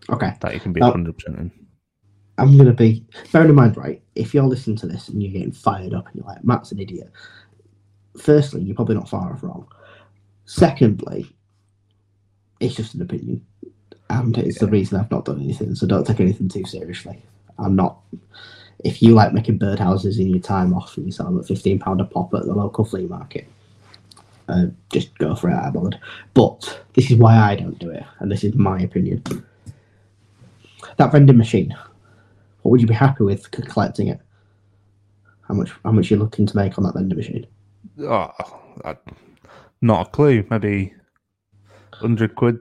Okay. 0.09 0.31
that 0.41 0.53
you 0.53 0.59
can 0.59 0.71
be 0.73 0.79
hundred 0.81 1.17
percent 1.17 1.39
in. 1.39 1.51
I'm 2.37 2.55
gonna 2.57 2.73
be 2.73 3.03
bearing 3.31 3.49
in 3.49 3.55
mind, 3.55 3.75
right? 3.77 4.01
If 4.15 4.33
you're 4.33 4.43
listening 4.43 4.77
to 4.77 4.87
this 4.87 5.09
and 5.09 5.21
you're 5.21 5.31
getting 5.31 5.51
fired 5.51 5.93
up 5.93 6.07
and 6.07 6.15
you're 6.15 6.25
like, 6.25 6.43
Matt's 6.43 6.71
an 6.71 6.79
idiot. 6.79 7.11
Firstly, 8.21 8.61
you're 8.61 8.75
probably 8.75 8.95
not 8.95 9.09
far 9.09 9.33
off 9.33 9.43
wrong. 9.43 9.67
Secondly, 10.45 11.27
it's 12.59 12.75
just 12.75 12.93
an 12.95 13.01
opinion, 13.01 13.45
and 14.09 14.37
it's 14.37 14.59
the 14.59 14.67
reason 14.67 14.99
I've 14.99 15.11
not 15.11 15.25
done 15.25 15.41
anything. 15.41 15.75
So 15.75 15.85
don't 15.85 16.05
take 16.05 16.19
anything 16.19 16.47
too 16.47 16.63
seriously. 16.65 17.21
I'm 17.59 17.75
not. 17.75 17.99
If 18.83 19.01
you 19.01 19.13
like 19.13 19.33
making 19.33 19.59
birdhouses 19.59 20.19
in 20.19 20.29
your 20.29 20.39
time 20.39 20.73
off 20.73 20.95
and 20.97 21.05
you 21.05 21.11
sell 21.11 21.25
them 21.25 21.39
at 21.39 21.47
fifteen 21.47 21.79
pound 21.79 21.99
a 22.01 22.05
pop 22.05 22.33
at 22.33 22.45
the 22.45 22.53
local 22.53 22.85
flea 22.85 23.07
market, 23.07 23.47
uh, 24.47 24.65
just 24.91 25.17
go 25.17 25.35
for 25.35 25.49
it. 25.49 25.53
I'm 25.53 25.73
bothered. 25.73 25.99
But 26.33 26.81
this 26.93 27.11
is 27.11 27.17
why 27.17 27.35
I 27.37 27.55
don't 27.55 27.79
do 27.79 27.89
it, 27.89 28.03
and 28.19 28.31
this 28.31 28.43
is 28.43 28.53
my 28.55 28.79
opinion. 28.79 29.23
That 30.97 31.11
vending 31.11 31.37
machine 31.37 31.75
what 32.67 32.71
would 32.71 32.81
you 32.81 32.87
be 32.87 32.93
happy 32.93 33.23
with 33.23 33.49
collecting 33.51 34.09
it? 34.09 34.19
How 35.47 35.53
much? 35.53 35.71
How 35.85 35.93
much 35.93 36.09
you're 36.11 36.19
looking 36.19 36.45
to 36.45 36.55
make 36.57 36.77
on 36.77 36.83
that 36.83 36.95
vending 36.95 37.17
machine? 37.17 37.47
Oh, 38.01 38.29
I, 38.83 38.97
not 39.81 40.07
a 40.07 40.09
clue. 40.09 40.45
Maybe 40.49 40.93
hundred 41.93 42.35
quid 42.35 42.59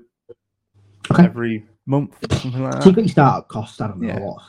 Okay. 1.10 1.24
every 1.24 1.66
month, 1.86 2.16
something 2.40 2.62
like 2.62 2.74
that. 2.74 2.82
So 2.84 2.88
you've 2.90 2.94
got 2.94 3.02
your 3.02 3.08
startup 3.08 3.48
cost. 3.48 3.80
I 3.82 3.88
don't 3.88 4.00
know 4.00 4.06
Yeah. 4.06 4.20
what, 4.20 4.42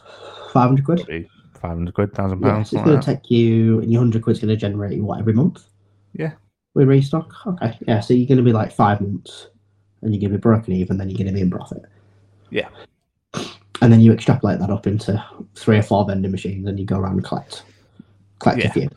five 0.54 0.68
hundred 0.68 0.86
quid. 0.86 1.00
Maybe 1.08 1.28
five 1.56 1.72
hundred 1.72 1.96
quid, 1.96 2.14
thousand 2.14 2.44
Yeah, 2.44 2.52
pounds. 2.54 2.70
so 2.70 2.78
it's 2.78 2.86
going 2.86 2.98
like 2.98 3.06
to 3.06 3.16
take 3.16 3.32
you, 3.32 3.80
and 3.80 3.92
your 3.92 4.02
hundred 4.02 4.22
quid's 4.22 4.40
going 4.40 4.50
to 4.50 4.56
generate 4.56 4.96
you 4.96 5.06
what 5.06 5.18
every 5.18 5.34
month? 5.34 5.64
Yeah. 6.14 6.34
With 6.78 6.88
restock. 6.90 7.34
Okay. 7.48 7.76
Yeah. 7.88 8.02
So 8.02 8.14
you're 8.14 8.28
going 8.28 8.38
to 8.38 8.44
be 8.44 8.54
like 8.54 8.72
five 8.72 9.02
months, 9.02 9.48
and 10.04 10.14
you're 10.14 10.22
going 10.22 10.32
to 10.32 10.38
be 10.38 10.42
broken 10.42 10.74
even. 10.74 10.98
Then 11.00 11.10
you're 11.10 11.18
going 11.18 11.26
to 11.26 11.34
be 11.34 11.42
in 11.42 11.50
profit. 11.50 11.82
Yeah. 12.52 12.70
And 13.82 13.92
then 13.92 14.00
you 14.00 14.14
extrapolate 14.14 14.60
that 14.60 14.70
up 14.70 14.86
into 14.86 15.24
three 15.56 15.80
or 15.80 15.82
four 15.82 16.06
vending 16.06 16.30
machines, 16.32 16.68
and 16.68 16.80
you 16.80 16.86
go 16.86 17.00
around 17.00 17.14
and 17.14 17.24
collect, 17.24 17.64
collect 18.38 18.60
Yeah. 18.60 18.68
a 18.68 18.72
few. 18.74 18.90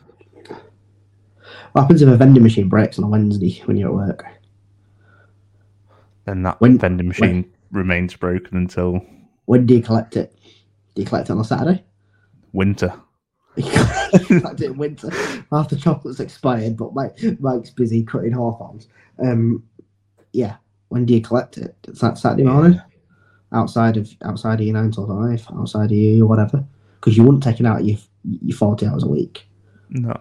What 1.71 1.81
happens 1.81 2.03
if 2.03 2.07
a 2.09 2.15
vending 2.17 2.43
machine 2.43 2.69
breaks 2.69 2.99
on 2.99 3.05
a 3.05 3.07
Wednesday 3.07 3.59
when 3.65 3.77
you're 3.77 3.89
at 3.89 3.95
work? 3.95 4.25
Then 6.25 6.43
that 6.43 6.61
When- 6.61 6.77
vending 6.77 7.07
machine 7.07 7.45
remains 7.71 8.15
broken 8.15 8.57
until 8.57 9.03
When 9.45 9.65
do 9.65 9.73
you 9.73 9.81
collect 9.81 10.17
it? 10.17 10.35
Do 10.93 11.01
you 11.01 11.07
collect 11.07 11.29
it 11.31 11.33
on 11.33 11.39
a 11.39 11.43
Saturday? 11.43 11.83
winter. 12.53 12.93
It 13.57 14.61
in 14.61 14.77
winter 14.77 15.09
after 15.51 15.75
chocolate's 15.75 16.19
expired, 16.19 16.77
but 16.77 16.93
Mike, 16.93 17.17
Mike's 17.39 17.69
busy 17.69 18.03
cutting 18.03 18.31
hawthorns. 18.31 18.87
Um, 19.19 19.63
yeah. 20.33 20.55
When 20.89 21.05
do 21.05 21.13
you 21.13 21.21
collect 21.21 21.57
it? 21.57 21.75
it? 21.83 21.91
Is 21.91 21.99
that 21.99 22.17
Saturday 22.17 22.43
morning? 22.43 22.81
Outside 23.53 23.97
of 23.97 24.09
outside 24.23 24.59
of 24.59 24.65
your 24.65 24.73
nine 24.75 24.91
till 24.91 25.07
five, 25.07 25.45
outside 25.57 25.85
of 25.91 25.97
you 25.97 26.23
or 26.23 26.27
whatever, 26.27 26.63
because 26.99 27.17
you 27.17 27.23
wouldn't 27.23 27.43
take 27.43 27.59
it 27.59 27.65
out 27.65 27.83
your 27.85 27.97
your 28.23 28.57
forty 28.57 28.85
hours 28.85 29.03
a 29.03 29.07
week. 29.07 29.45
No. 29.89 30.13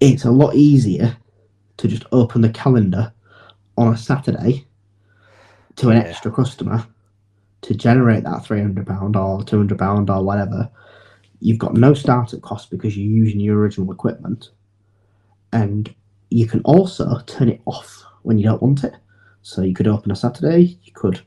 It's 0.00 0.24
a 0.24 0.30
lot 0.30 0.54
easier 0.54 1.16
to 1.78 1.88
just 1.88 2.04
open 2.12 2.40
the 2.40 2.50
calendar 2.50 3.12
on 3.78 3.92
a 3.92 3.96
Saturday 3.96 4.66
to 5.76 5.88
an 5.90 5.96
Yeah. 5.96 6.02
extra 6.04 6.30
customer 6.30 6.86
to 7.62 7.74
generate 7.74 8.24
that 8.24 8.44
three 8.44 8.60
hundred 8.60 8.86
pound 8.86 9.16
or 9.16 9.42
two 9.42 9.58
hundred 9.58 9.78
pound 9.78 10.10
or 10.10 10.22
whatever. 10.22 10.70
You've 11.40 11.58
got 11.58 11.74
no 11.74 11.94
startup 11.94 12.40
cost 12.42 12.70
because 12.70 12.96
you're 12.96 13.10
using 13.10 13.40
your 13.40 13.58
original 13.58 13.90
equipment, 13.90 14.50
and 15.52 15.92
you 16.30 16.46
can 16.46 16.60
also 16.60 17.20
turn 17.26 17.48
it 17.48 17.60
off 17.66 18.04
when 18.22 18.38
you 18.38 18.44
don't 18.44 18.62
want 18.62 18.84
it. 18.84 18.94
So 19.42 19.62
you 19.62 19.74
could 19.74 19.88
open 19.88 20.12
a 20.12 20.16
Saturday, 20.16 20.78
you 20.84 20.92
could, 20.92 21.20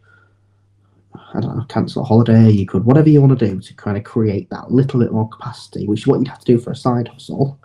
I 1.14 1.42
don't 1.42 1.58
know, 1.58 1.66
cancel 1.68 2.02
a 2.02 2.06
holiday, 2.06 2.50
you 2.50 2.66
could 2.66 2.86
whatever 2.86 3.10
you 3.10 3.20
want 3.22 3.38
to 3.38 3.46
do 3.46 3.60
to 3.60 3.74
kind 3.74 3.98
of 3.98 4.06
create 4.06 4.50
that 4.52 4.72
little 4.72 5.02
bit 5.02 5.12
more 5.12 5.28
capacity, 5.28 5.86
which 5.86 6.02
is 6.02 6.08
what 6.08 6.20
you'd 6.20 6.30
have 6.30 6.40
to 6.40 6.46
do 6.46 6.58
for 6.58 6.72
a 6.72 6.76
side 6.76 7.10
hustle. 7.10 7.60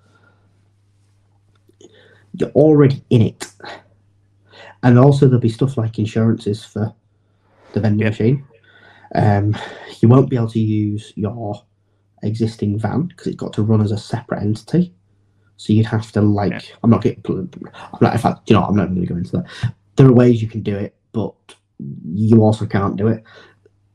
You're 2.34 2.50
already 2.50 3.04
in 3.10 3.22
it, 3.22 3.46
and 4.82 4.98
also 4.98 5.26
there'll 5.26 5.40
be 5.40 5.48
stuff 5.48 5.76
like 5.76 5.98
insurances 6.00 6.64
for 6.64 6.92
the 7.72 7.80
vending 7.80 8.08
machine. 8.08 8.44
Um, 9.14 9.56
you 10.00 10.08
won't 10.08 10.30
be 10.30 10.36
able 10.36 10.50
to 10.50 10.60
use 10.60 11.12
your 11.16 11.64
existing 12.22 12.78
van 12.78 13.02
because 13.06 13.26
it's 13.28 13.36
got 13.36 13.52
to 13.54 13.62
run 13.62 13.80
as 13.80 13.92
a 13.92 13.98
separate 13.98 14.42
entity. 14.42 14.94
So 15.56 15.72
you'd 15.72 15.86
have 15.86 16.10
to 16.12 16.20
like, 16.20 16.52
Yeah. 16.52 16.60
I'm 16.82 16.90
not 16.90 17.02
getting, 17.02 17.22
I'm 17.28 17.98
not, 18.00 18.14
in 18.14 18.18
fact, 18.18 18.48
you 18.48 18.56
know, 18.56 18.62
I'm 18.64 18.76
not 18.76 18.88
going 18.88 19.00
to 19.00 19.06
go 19.06 19.16
into 19.16 19.32
that. 19.32 19.74
There 19.96 20.06
are 20.06 20.12
ways 20.12 20.40
you 20.40 20.48
can 20.48 20.62
do 20.62 20.76
it, 20.76 20.94
but 21.12 21.34
you 22.14 22.42
also 22.42 22.66
can't 22.66 22.96
do 22.96 23.08
it. 23.08 23.24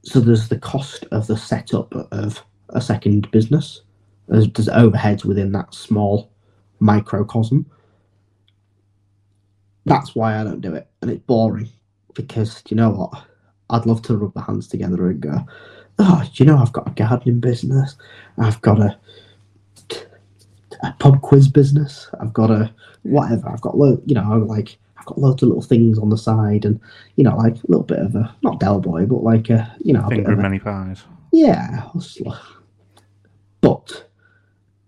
So 0.04 0.20
there's 0.20 0.50
the 0.50 0.60
cost 0.60 1.06
of 1.12 1.26
the 1.28 1.38
setup 1.38 1.94
of 2.12 2.44
a 2.70 2.82
second 2.82 3.32
business. 3.32 3.82
There's, 4.28 4.52
there's 4.52 4.68
overheads 4.68 5.26
within 5.26 5.52
that 5.54 5.74
small 5.74 6.32
microcosm. 6.80 7.66
That's 9.86 10.16
why 10.16 10.40
I 10.40 10.44
don't 10.44 10.62
do 10.62 10.74
it, 10.74 10.88
and 11.02 11.12
it's 11.12 11.24
boring 11.26 11.70
because 12.16 12.64
you 12.70 12.76
know 12.76 12.90
what? 12.90 13.24
I'd 13.70 13.86
love 13.86 14.02
to 14.04 14.18
rub 14.18 14.36
my 14.36 14.44
hands 14.44 14.68
together 14.68 15.10
and 15.10 15.20
go, 15.22 15.46
oh, 16.00 16.24
you 16.34 16.46
know, 16.46 16.58
I've 16.58 16.74
got 16.74 16.88
a 16.88 16.92
gardening 16.92 17.40
business, 17.40 17.96
I've 18.38 18.62
got 18.62 18.80
a 18.80 18.98
a 20.84 20.92
pub 21.00 21.22
quiz 21.22 21.48
business, 21.48 22.10
I've 22.20 22.34
got 22.34 22.52
a 22.52 22.72
whatever, 23.04 23.50
I've 23.50 23.62
got 23.62 23.78
lo- 23.78 24.02
you 24.06 24.14
know, 24.16 24.38
like 24.40 24.78
I've 24.98 25.06
got 25.06 25.18
loads 25.20 25.42
of 25.42 25.50
little 25.50 25.64
things 25.64 25.98
on 25.98 26.10
the 26.10 26.18
side, 26.18 26.66
and 26.66 26.80
you 27.16 27.24
know, 27.24 27.36
like 27.38 27.56
a 27.56 27.68
little 27.68 27.84
bit 27.84 28.00
of 28.00 28.16
a 28.16 28.36
not 28.44 28.60
Del 28.60 28.80
Boy, 28.82 29.06
but 29.06 29.24
like 29.24 29.50
a 29.50 29.74
you 29.80 29.94
know, 29.94 30.06
a 30.06 30.10
bit 30.10 30.16
Finger 30.18 30.32
of 30.34 30.34
of 30.34 30.40
a, 30.40 30.42
many 30.44 30.60
pies. 30.60 31.04
yeah, 31.32 31.78
hustler. 31.94 32.38
But 33.62 34.06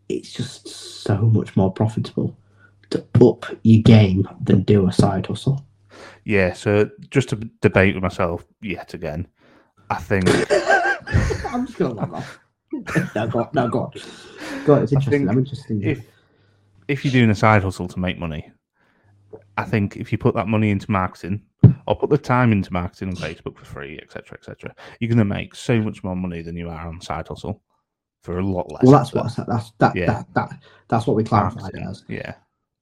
it's 0.09 0.31
just 0.31 0.67
so 0.67 1.17
much 1.17 1.55
more 1.55 1.71
profitable 1.71 2.35
to 2.91 3.03
up 3.21 3.45
your 3.63 3.81
game 3.81 4.27
than 4.41 4.61
do 4.63 4.87
a 4.87 4.93
side 4.93 5.25
hustle. 5.25 5.65
Yeah, 6.23 6.53
so 6.53 6.89
just 7.09 7.29
to 7.29 7.35
debate 7.61 7.95
with 7.95 8.03
myself 8.03 8.45
yet 8.61 8.93
again, 8.93 9.27
I 9.89 9.95
think 9.95 10.25
I'm 11.53 11.65
just 11.65 11.77
gonna 11.77 12.01
off. 12.15 12.39
no, 13.15 13.27
go 13.27 13.39
on. 13.39 13.49
No, 13.53 13.67
go 13.69 13.79
on. 13.81 13.91
Go 14.65 14.73
on. 14.75 14.83
It's 14.83 14.91
interesting. 14.93 15.29
I'm 15.29 15.37
interested. 15.37 15.83
If 15.83 16.05
if 16.87 17.03
you're 17.05 17.11
doing 17.11 17.29
a 17.29 17.35
side 17.35 17.63
hustle 17.63 17.87
to 17.87 17.99
make 17.99 18.17
money, 18.19 18.51
I 19.57 19.63
think 19.63 19.97
if 19.97 20.11
you 20.11 20.17
put 20.17 20.35
that 20.35 20.47
money 20.47 20.69
into 20.69 20.89
marketing 20.91 21.43
or 21.87 21.95
put 21.95 22.09
the 22.09 22.17
time 22.17 22.51
into 22.51 22.71
marketing 22.71 23.09
on 23.09 23.15
Facebook 23.15 23.57
for 23.57 23.65
free, 23.65 23.99
etc., 24.01 24.37
etc., 24.37 24.75
you're 24.99 25.09
going 25.09 25.17
to 25.17 25.25
make 25.25 25.55
so 25.55 25.81
much 25.81 26.03
more 26.03 26.15
money 26.15 26.41
than 26.41 26.55
you 26.55 26.69
are 26.69 26.87
on 26.87 27.01
side 27.01 27.27
hustle 27.27 27.61
for 28.23 28.39
a 28.39 28.45
lot 28.45 28.71
less. 28.71 28.83
well, 28.83 28.91
that's 28.93 29.09
effort. 29.09 29.17
what 29.17 29.25
I 29.25 29.29
said. 29.29 29.45
That's 29.47 29.71
that, 29.79 29.95
Yeah. 29.95 30.05
that 30.07 30.27
that 30.35 30.49
that's 30.89 31.07
what 31.07 31.15
we 31.17 31.23
clarified 31.23 31.61
Marketing, 31.61 31.87
as. 31.89 32.03
Yeah, 32.07 32.33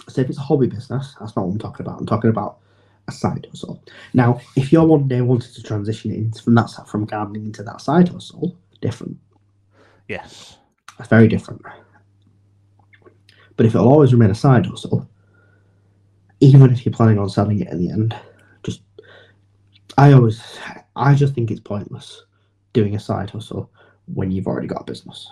So 0.10 0.22
if 0.22 0.30
it's 0.30 0.38
a 0.38 0.42
hobby 0.42 0.68
business, 0.68 1.16
that's 1.20 1.36
not 1.36 1.46
what 1.46 1.54
I'm 1.54 1.60
talking 1.60 1.86
about. 1.86 2.00
I'm 2.00 2.06
talking 2.06 2.30
about 2.30 2.60
a 3.08 3.12
side 3.12 3.48
hustle. 3.50 3.84
Now, 4.14 4.42
if 4.56 4.72
you're 4.72 4.86
one 4.86 5.08
day 5.08 5.22
wanted 5.22 5.54
to 5.54 5.64
transition 5.64 6.12
into, 6.12 6.42
from 6.42 6.56
that 6.56 6.72
from 6.88 7.06
gardening 7.06 7.46
into 7.46 7.64
that 7.64 7.82
side 7.82 8.10
hustle, 8.10 8.58
different. 8.82 9.18
yes, 10.08 10.58
That's 10.98 11.10
very 11.10 11.28
different. 11.28 11.62
But 13.58 13.66
if 13.66 13.76
it'll 13.76 13.88
always 13.92 14.14
remain 14.14 14.32
a 14.32 14.36
side 14.36 14.66
hustle, 14.66 15.10
even 16.40 16.72
if 16.72 16.86
you're 16.86 16.94
planning 16.94 17.20
on 17.20 17.30
selling 17.30 17.62
it 17.62 17.70
in 17.70 17.80
the 17.80 17.92
end, 17.92 18.16
just 18.64 18.82
I 19.98 20.12
always 20.14 20.42
I 20.96 21.16
just 21.16 21.34
think 21.34 21.52
it's 21.52 21.62
pointless 21.62 22.24
doing 22.74 22.96
a 22.96 23.00
side 23.00 23.30
hustle 23.30 23.72
when 24.14 24.32
you've 24.32 24.48
already 24.48 24.68
got 24.68 24.82
a 24.82 24.86
business. 24.86 25.32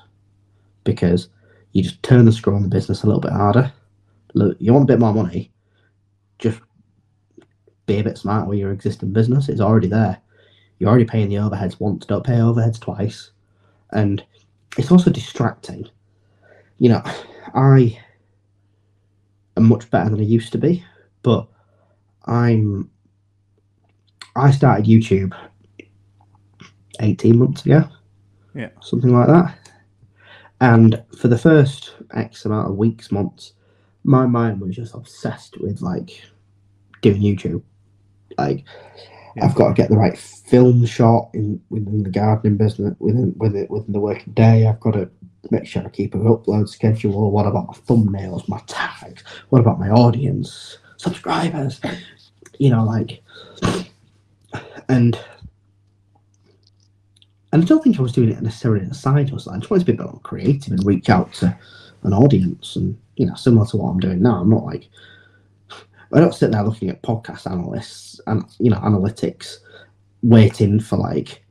Because 0.84 1.30
you 1.72 1.84
just 1.84 2.01
turn 2.03 2.25
the 2.25 2.32
screw 2.32 2.56
on 2.56 2.62
the 2.62 2.68
business 2.70 3.03
a 3.03 3.08
little 3.08 3.22
bit 3.22 3.32
harder. 3.32 3.72
Look, 4.34 4.58
you 4.60 4.74
want 4.74 4.84
a 4.84 4.94
bit 4.94 5.00
more 5.00 5.13
money, 5.13 5.51
just 6.39 6.60
be 7.86 8.00
a 8.00 8.04
bit 8.04 8.18
smart 8.18 8.48
with 8.48 8.60
your 8.60 8.72
existing 8.72 9.12
business. 9.12 9.50
It's 9.50 9.62
already 9.62 9.88
there. 9.88 10.20
You're 10.80 10.90
already 10.90 11.06
paying 11.06 11.30
the 11.30 11.36
overheads 11.36 11.80
once, 11.80 12.06
don't 12.06 12.25
pay 12.25 12.34
overheads 12.34 12.80
twice. 12.80 13.32
And 13.92 14.24
it's 14.78 14.92
also 14.92 15.12
distracting. 15.12 15.88
You 16.80 16.90
know, 16.90 17.02
I 17.54 18.00
am 19.56 19.66
much 19.66 19.90
better 19.90 20.10
than 20.10 20.20
I 20.20 20.24
used 20.24 20.52
to 20.54 20.58
be, 20.58 20.84
but 21.22 21.48
I'm 22.25 22.90
I 24.36 24.52
started 24.52 24.86
YouTube 24.86 25.34
18 27.00 27.38
months 27.38 27.66
ago. 27.66 27.88
Yeah. 28.56 28.70
Something 28.82 29.13
like 29.13 29.28
that. 29.28 29.58
And 30.62 31.04
for 31.18 31.28
the 31.28 31.38
first 31.38 31.94
X 32.13 32.46
amount 32.46 32.70
of 32.70 32.78
weeks, 32.78 33.12
months, 33.12 33.54
my 34.04 34.25
mind 34.25 34.60
was 34.62 34.75
just 34.75 34.96
obsessed 34.96 35.60
with 35.60 35.82
like 35.82 36.24
doing 37.02 37.22
YouTube. 37.22 37.62
Like 38.38 38.66
Yeah. 39.36 39.46
I've 39.46 39.56
got 39.56 39.70
to 39.70 39.74
get 39.74 39.90
the 39.90 39.98
right 39.98 40.18
film 40.18 40.86
shot 40.86 41.30
in 41.34 41.62
within 41.70 42.04
the 42.04 42.10
gardening 42.10 42.58
business 42.58 42.96
within 43.00 43.34
within 43.38 43.68
within 43.70 43.94
the 43.94 44.00
working 44.00 44.34
day. 44.34 44.68
I've 44.68 44.80
got 44.80 44.92
to 44.92 45.10
make 45.52 45.66
sure 45.66 45.84
I 45.84 45.90
keep 45.90 46.13
an 46.13 46.24
upload 46.24 46.70
schedule. 46.70 47.32
What 47.32 47.48
about 47.48 47.68
my 47.68 47.74
thumbnails, 47.74 48.48
my 48.48 48.62
tags? 48.68 49.24
What 49.50 49.60
about 49.60 49.80
my 49.80 49.90
audience, 49.90 50.78
subscribers? 50.98 51.82
You 52.60 52.70
know, 52.70 52.84
like 52.84 53.22
and 54.90 55.20
and 57.52 57.63
I 57.63 57.66
don't 57.66 57.84
think 57.84 58.00
I 58.00 58.02
was 58.02 58.12
doing 58.12 58.30
it 58.30 58.42
necessarily 58.42 58.84
as 58.86 58.92
a 58.92 58.96
side 58.96 59.30
hustle. 59.30 59.54
I 59.54 59.58
just 59.58 59.70
wanted 59.70 59.86
to 59.86 59.92
be 59.92 59.94
a 59.94 60.04
bit 60.04 60.12
more 60.12 60.22
creative 60.22 60.74
and 60.74 60.86
reach 60.86 61.10
out 61.10 61.34
to 61.34 61.58
an 62.04 62.13
audience, 62.13 62.75
and 62.75 62.98
you 63.16 63.25
know, 63.25 63.36
similar 63.36 63.66
to 63.68 63.78
what 63.78 63.90
I'm 63.90 64.00
doing 64.00 64.22
now. 64.22 64.42
I'm 64.42 64.50
not 64.50 64.66
like 64.66 64.90
I 66.13 66.20
don't 66.20 66.34
sit 66.34 66.51
there 66.51 66.63
looking 66.63 66.89
at 66.89 67.01
podcast 67.01 67.50
analysts 67.50 68.22
and 68.27 68.43
you 68.60 68.70
know 68.70 68.77
analytics, 68.77 69.58
waiting 70.22 70.79
for 70.79 70.98
like 70.98 71.43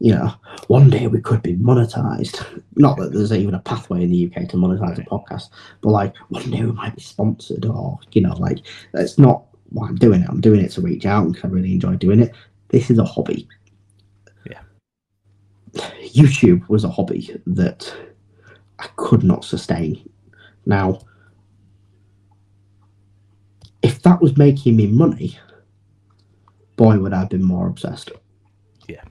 you 0.00 0.12
know 0.12 0.34
one 0.66 0.90
day 0.90 1.06
we 1.06 1.20
could 1.20 1.42
be 1.42 1.56
monetized. 1.56 2.62
Not 2.76 2.98
that 2.98 3.12
there's 3.12 3.32
even 3.32 3.54
a 3.54 3.60
pathway 3.60 4.02
in 4.02 4.10
the 4.10 4.26
UK 4.26 4.48
to 4.50 4.56
monetize 4.56 4.98
a 4.98 5.02
podcast, 5.02 5.48
but 5.80 5.90
like 5.90 6.14
one 6.28 6.50
day 6.50 6.62
we 6.62 6.72
might 6.72 6.94
be 6.94 7.02
sponsored, 7.02 7.64
or 7.64 7.98
you 8.12 8.20
know, 8.20 8.34
like 8.34 8.58
that's 8.92 9.18
not 9.18 9.44
why 9.70 9.88
I'm 9.88 9.96
doing 9.96 10.20
it. 10.20 10.28
I'm 10.28 10.40
doing 10.40 10.60
it 10.60 10.72
to 10.72 10.82
reach 10.82 11.06
out 11.06 11.28
because 11.28 11.44
I 11.44 11.48
really 11.48 11.72
enjoy 11.72 11.96
doing 11.96 12.20
it. 12.20 12.34
This 12.68 12.90
is 12.90 12.98
a 12.98 13.04
hobby. 13.04 13.48
Yeah. 14.46 14.60
YouTube 16.04 16.68
was 16.68 16.84
a 16.84 16.90
hobby 16.90 17.34
that 17.46 17.94
I 18.78 18.88
could 18.96 19.24
not 19.24 19.44
sustain. 19.44 20.06
Now, 20.66 21.00
if 23.82 24.02
that 24.02 24.20
was 24.20 24.36
making 24.36 24.76
me 24.76 24.86
money, 24.86 25.38
boy, 26.76 26.98
would 26.98 27.12
I 27.12 27.20
have 27.20 27.30
been 27.30 27.44
more 27.44 27.66
obsessed. 27.68 28.10
Yeah. 28.88 29.02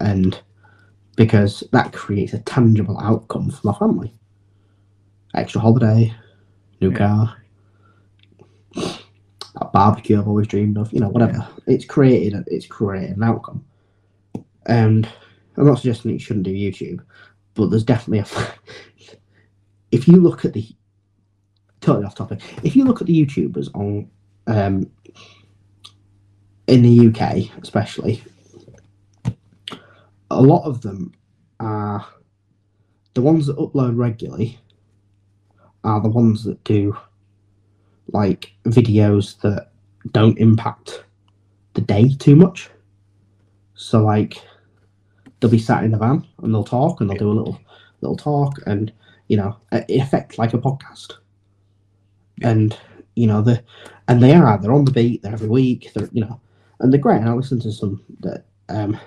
And 0.00 0.40
because 1.16 1.64
that 1.72 1.92
creates 1.92 2.32
a 2.32 2.38
tangible 2.40 2.98
outcome 3.00 3.50
for 3.50 3.66
my 3.66 3.74
family 3.74 4.14
extra 5.34 5.60
holiday, 5.60 6.12
new 6.80 6.90
Yeah. 6.90 6.96
car, 6.96 7.36
a 9.56 9.64
barbecue 9.72 10.18
I've 10.18 10.28
always 10.28 10.46
dreamed 10.46 10.76
of, 10.78 10.92
you 10.92 11.00
know, 11.00 11.08
whatever. 11.08 11.46
It's 11.66 11.84
created 11.84 12.44
it's 12.48 12.66
created 12.66 13.16
an 13.16 13.22
outcome. 13.22 13.64
And 14.66 15.08
I'm 15.56 15.66
not 15.66 15.78
suggesting 15.78 16.10
that 16.10 16.14
you 16.14 16.18
shouldn't 16.18 16.46
do 16.46 16.52
YouTube, 16.52 17.00
but 17.54 17.68
there's 17.68 17.84
definitely 17.84 18.20
a 18.20 18.54
if 19.92 20.08
you 20.08 20.16
look 20.16 20.44
at 20.44 20.52
the 20.52 20.66
totally 21.80 22.04
off 22.04 22.14
topic, 22.14 22.40
if 22.62 22.76
you 22.76 22.84
look 22.84 23.00
at 23.00 23.06
the 23.06 23.26
YouTubers 23.26 23.68
on 23.74 24.10
um 24.46 24.90
in 26.66 26.82
the 26.82 27.08
UK 27.08 27.50
especially, 27.62 28.22
a 30.30 30.40
lot 30.40 30.64
of 30.64 30.82
them 30.82 31.12
are 31.58 32.06
the 33.14 33.22
ones 33.22 33.46
that 33.46 33.56
upload 33.56 33.96
regularly 33.96 34.58
are 35.84 36.00
the 36.00 36.08
ones 36.08 36.44
that 36.44 36.62
do 36.64 36.96
like 38.12 38.52
videos 38.64 39.40
that 39.40 39.70
don't 40.12 40.38
impact 40.38 41.04
the 41.74 41.80
day 41.80 42.14
too 42.18 42.36
much. 42.36 42.70
So 43.74 44.04
like 44.04 44.42
they'll 45.40 45.50
be 45.50 45.58
sat 45.58 45.84
in 45.84 45.90
the 45.90 45.98
van 45.98 46.26
and 46.42 46.54
they'll 46.54 46.64
talk 46.64 47.00
and 47.00 47.08
they'll 47.08 47.18
do 47.18 47.30
a 47.30 47.32
little 47.32 47.58
little 48.00 48.16
talk 48.16 48.54
and 48.66 48.92
you 49.28 49.36
know 49.36 49.56
in 49.72 50.00
effect 50.00 50.38
like 50.38 50.54
a 50.54 50.58
podcast. 50.58 51.14
And 52.42 52.76
you 53.16 53.26
know 53.26 53.42
the 53.42 53.62
and 54.08 54.22
they 54.22 54.34
are 54.34 54.58
they're 54.58 54.72
on 54.72 54.84
the 54.84 54.92
beat 54.92 55.22
they're 55.22 55.32
every 55.32 55.48
week 55.48 55.90
they're 55.94 56.08
you 56.12 56.20
know 56.20 56.40
and 56.80 56.92
they're 56.92 57.00
great. 57.00 57.20
And 57.20 57.28
I 57.28 57.34
listen 57.34 57.60
to 57.60 57.72
some 57.72 58.02
that 58.20 58.44
um 58.68 58.98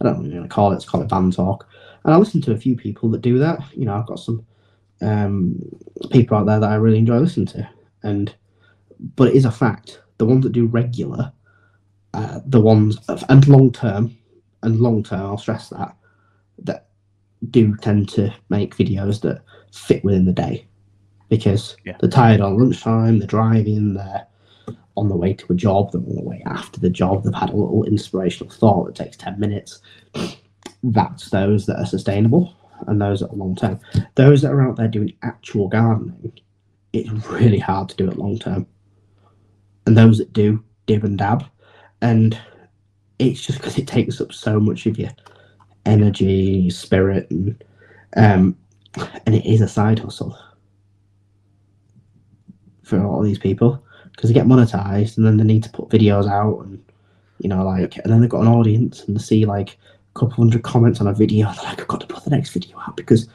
I 0.00 0.04
don't 0.04 0.22
know 0.22 0.28
what 0.28 0.34
gonna 0.34 0.48
call 0.48 0.70
it 0.70 0.74
let's 0.74 0.84
call 0.84 1.02
it 1.02 1.08
band 1.08 1.32
talk. 1.32 1.68
And 2.04 2.12
I 2.12 2.16
listen 2.16 2.40
to 2.42 2.52
a 2.52 2.58
few 2.58 2.76
people 2.76 3.08
that 3.10 3.22
do 3.22 3.38
that. 3.38 3.60
You 3.74 3.86
know 3.86 3.94
I've 3.94 4.06
got 4.06 4.18
some 4.18 4.44
um 5.00 5.58
people 6.10 6.36
out 6.36 6.46
there 6.46 6.60
that 6.60 6.70
I 6.70 6.74
really 6.74 6.98
enjoy 6.98 7.18
listening 7.18 7.46
to. 7.46 7.68
And 8.02 8.34
but 9.16 9.28
it 9.28 9.34
is 9.34 9.44
a 9.44 9.50
fact 9.50 10.02
the 10.18 10.26
ones 10.26 10.44
that 10.44 10.52
do 10.52 10.66
regular 10.66 11.32
uh, 12.14 12.40
the 12.46 12.60
ones 12.60 12.98
of, 13.08 13.24
and 13.28 13.48
long 13.48 13.72
term 13.72 14.16
and 14.62 14.80
long 14.80 15.02
term 15.02 15.20
i'll 15.20 15.38
stress 15.38 15.68
that 15.70 15.96
that 16.58 16.88
do 17.50 17.74
tend 17.76 18.08
to 18.08 18.32
make 18.50 18.76
videos 18.76 19.20
that 19.20 19.42
fit 19.72 20.04
within 20.04 20.24
the 20.24 20.32
day 20.32 20.66
because 21.32 21.76
Yeah. 21.84 21.96
they're 22.00 22.10
tired 22.10 22.40
on 22.40 22.58
lunchtime 22.58 23.18
they're 23.18 23.26
driving 23.26 23.94
they're 23.94 24.26
on 24.96 25.08
the 25.08 25.16
way 25.16 25.32
to 25.32 25.52
a 25.52 25.56
job 25.56 25.90
they're 25.92 26.00
on 26.00 26.16
the 26.16 26.22
way 26.22 26.42
after 26.46 26.78
the 26.78 26.90
job 26.90 27.24
they've 27.24 27.34
had 27.34 27.50
a 27.50 27.56
little 27.56 27.84
inspirational 27.84 28.52
thought 28.52 28.86
that 28.86 28.94
takes 28.94 29.16
10 29.16 29.40
minutes 29.40 29.80
that's 30.82 31.30
those 31.30 31.66
that 31.66 31.78
are 31.78 31.86
sustainable 31.86 32.54
and 32.86 33.00
those 33.00 33.20
that 33.20 33.30
are 33.30 33.36
long 33.36 33.56
term 33.56 33.80
those 34.16 34.42
that 34.42 34.52
are 34.52 34.62
out 34.62 34.76
there 34.76 34.88
doing 34.88 35.12
actual 35.22 35.68
gardening 35.68 36.32
it's 36.92 37.10
really 37.26 37.58
hard 37.58 37.88
to 37.88 37.96
do 37.96 38.08
it 38.10 38.18
long 38.18 38.38
term. 38.38 38.66
And 39.86 39.96
those 39.96 40.18
that 40.18 40.32
do 40.32 40.62
dib 40.86 41.04
and 41.04 41.18
dab, 41.18 41.44
and 42.00 42.38
it's 43.18 43.40
just 43.40 43.58
because 43.58 43.78
it 43.78 43.86
takes 43.86 44.20
up 44.20 44.32
so 44.32 44.60
much 44.60 44.86
of 44.86 44.98
your 44.98 45.10
energy, 45.86 46.70
spirit, 46.70 47.30
and 47.30 47.64
um, 48.16 48.56
and 49.26 49.34
it 49.34 49.46
is 49.46 49.60
a 49.60 49.68
side 49.68 49.98
hustle 49.98 50.36
for 52.92 52.98
a 52.98 53.10
lot 53.10 53.20
of 53.20 53.24
these 53.24 53.38
people 53.38 53.82
because 54.12 54.28
they 54.28 54.34
get 54.34 54.46
monetized 54.46 55.16
and 55.16 55.26
then 55.26 55.38
they 55.38 55.44
need 55.44 55.62
to 55.62 55.70
put 55.70 55.88
videos 55.88 56.30
out 56.30 56.64
and 56.66 56.82
you 57.38 57.48
know 57.48 57.64
like 57.64 57.96
and 57.96 58.12
then 58.12 58.20
they've 58.20 58.30
got 58.30 58.42
an 58.42 58.48
audience 58.48 59.02
and 59.04 59.16
they 59.16 59.22
see 59.22 59.46
like 59.46 59.78
a 60.14 60.18
couple 60.18 60.34
hundred 60.34 60.62
comments 60.62 61.00
on 61.00 61.06
a 61.06 61.14
video 61.14 61.48
and 61.48 61.56
they're 61.58 61.64
like 61.64 61.80
I've 61.80 61.88
got 61.88 62.02
to 62.02 62.06
put 62.06 62.24
the 62.24 62.30
next 62.30 62.50
video 62.50 62.78
out 62.78 62.96
because 62.96 63.28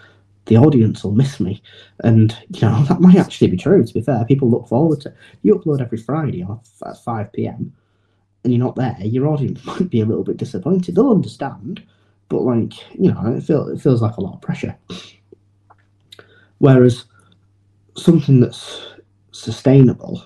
the 0.46 0.56
audience 0.56 1.04
will 1.04 1.12
miss 1.12 1.42
me. 1.42 1.62
And, 2.06 2.34
you 2.54 2.62
know, 2.62 2.84
that 2.90 3.02
might 3.02 3.18
actually 3.18 3.48
be 3.50 3.58
true, 3.58 3.86
to 3.86 3.94
be 3.94 4.02
fair. 4.02 4.24
People 4.24 4.50
look 4.50 4.68
forward 4.68 5.02
to 5.02 5.14
You 5.44 5.56
upload 5.56 5.82
every 5.82 5.98
Friday 5.98 6.42
at 6.44 6.98
5 7.04 7.34
pm 7.34 7.74
and 8.44 8.54
you're 8.54 8.64
not 8.64 8.78
there, 8.78 8.96
your 9.02 9.28
audience 9.28 9.62
might 9.66 9.90
be 9.90 10.00
a 10.00 10.06
little 10.06 10.24
bit 10.24 10.38
disappointed. 10.38 10.96
They'll 10.96 11.12
understand, 11.12 11.84
but, 12.30 12.44
like, 12.44 12.74
you 12.98 13.12
know, 13.12 13.36
it, 13.36 13.44
feel, 13.44 13.68
it 13.68 13.82
feels 13.82 14.02
like 14.02 14.16
a 14.16 14.22
lot 14.22 14.36
of 14.36 14.42
pressure. 14.42 14.76
Whereas 16.60 17.04
something 17.98 18.40
that's 18.40 18.88
sustainable 19.38 20.24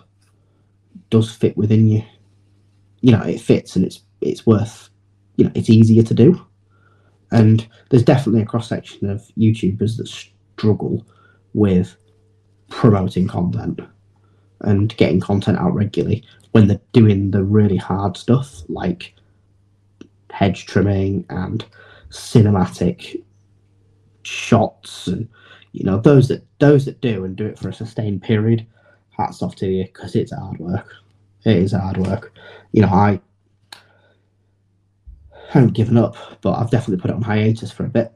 does 1.10 1.32
fit 1.32 1.58
within 1.58 1.88
you. 1.88 2.04
You 3.02 3.12
know, 3.12 3.24
it 3.24 3.42
fits 3.42 3.76
and 3.76 3.86
it's 3.86 4.02
it's 4.22 4.46
worth, 4.46 4.90
you 5.36 5.46
know, 5.46 5.52
it's 5.56 5.70
easier 5.70 6.04
to 6.04 6.14
do. 6.14 6.46
And 7.32 7.68
there's 7.90 8.04
definitely 8.04 8.42
a 8.42 8.46
cross 8.46 8.70
section 8.70 9.10
of 9.10 9.22
YouTubers 9.38 9.98
that 9.98 10.08
struggle 10.08 11.06
with 11.54 11.96
promoting 12.70 13.28
content 13.28 13.82
and 14.62 14.96
getting 14.98 15.20
content 15.20 15.58
out 15.58 15.74
regularly 15.74 16.24
when 16.52 16.68
they're 16.68 16.80
doing 16.94 17.32
the 17.32 17.44
really 17.44 17.78
hard 17.78 18.16
stuff 18.16 18.64
like 18.68 19.16
hedge 20.30 20.66
trimming 20.66 21.26
and 21.30 21.66
cinematic 22.10 23.22
shots 24.24 25.08
and 25.08 25.28
you 25.72 25.84
know 25.84 25.98
those 25.98 26.28
that 26.28 26.46
those 26.60 26.86
that 26.86 27.02
do 27.02 27.26
and 27.26 27.36
do 27.36 27.46
it 27.46 27.58
for 27.58 27.70
a 27.70 27.74
sustained 27.74 28.22
period 28.22 28.66
hats 29.22 29.42
off 29.42 29.56
to 29.56 29.68
you 29.68 29.86
because 29.86 30.16
it's 30.16 30.34
hard 30.34 30.60
work 30.60 30.96
it 31.46 31.58
is 31.58 31.72
hard 31.72 31.98
work 31.98 32.34
you 32.72 32.82
know 32.82 32.90
i 32.90 33.20
haven't 35.52 35.74
given 35.74 35.98
up, 35.98 36.16
but 36.42 36.54
I've 36.54 36.72
definitely 36.72 37.02
put 37.02 37.12
it 37.12 37.16
on 37.16 37.22
hiatus 37.22 37.72
for 37.72 37.86
a 37.86 37.90
bit. 37.90 38.14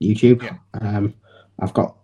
YouTube. 0.00 0.42
Yeah. 0.42 0.56
Um, 0.80 1.12
I've 1.58 1.74
got 1.74 1.96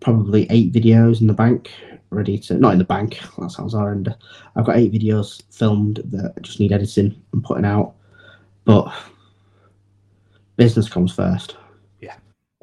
probably 0.00 0.46
eight 0.50 0.72
videos 0.72 1.20
in 1.22 1.26
the 1.26 1.32
bank 1.32 1.72
ready 2.10 2.38
to 2.38 2.54
not 2.54 2.74
in 2.74 2.78
the 2.78 2.84
bank. 2.84 3.20
That 3.38 3.50
sounds 3.50 3.72
horrendous. 3.72 4.16
I've 4.54 4.66
got 4.66 4.76
eight 4.76 4.92
videos 4.92 5.42
filmed 5.50 6.02
that 6.06 6.34
just 6.42 6.60
need 6.60 6.72
editing 6.72 7.20
and 7.32 7.42
putting 7.42 7.64
out, 7.64 7.94
but 8.66 8.92
business 10.56 10.88
comes 10.88 11.12
first. 11.12 11.56
Yeah. 12.00 12.16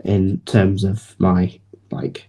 In 0.03 0.39
terms 0.41 0.83
of 0.83 1.15
my 1.19 1.59
like 1.89 2.27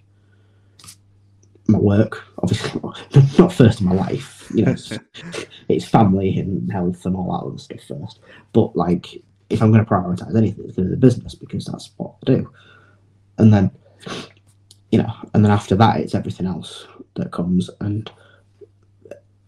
my 1.69 1.79
work, 1.79 2.25
obviously 2.43 2.81
not 3.39 3.53
first 3.53 3.81
in 3.81 3.87
my 3.87 3.95
life. 3.95 4.51
You 4.55 4.65
know, 4.65 4.73
it's, 4.73 4.93
it's 5.69 5.85
family 5.85 6.39
and 6.39 6.71
health 6.73 7.05
and 7.05 7.15
all 7.15 7.33
that 7.33 7.47
other 7.47 7.59
stuff 7.59 7.83
first. 7.83 8.21
But 8.53 8.75
like, 8.75 9.23
if 9.51 9.63
I'm 9.63 9.71
going 9.71 9.85
to 9.85 9.91
prioritize 9.91 10.37
anything, 10.37 10.65
it's 10.65 10.77
going 10.77 10.89
to 10.89 10.95
be 10.95 10.97
the 10.97 10.97
business 10.97 11.35
because 11.35 11.67
that's 11.67 11.91
what 11.97 12.15
I 12.27 12.33
do. 12.33 12.53
And 13.39 13.53
then, 13.53 13.71
you 14.91 14.99
know, 14.99 15.13
and 15.35 15.45
then 15.45 15.53
after 15.53 15.75
that, 15.77 16.01
it's 16.01 16.15
everything 16.15 16.47
else 16.47 16.87
that 17.15 17.33
comes. 17.33 17.71
And 17.81 18.11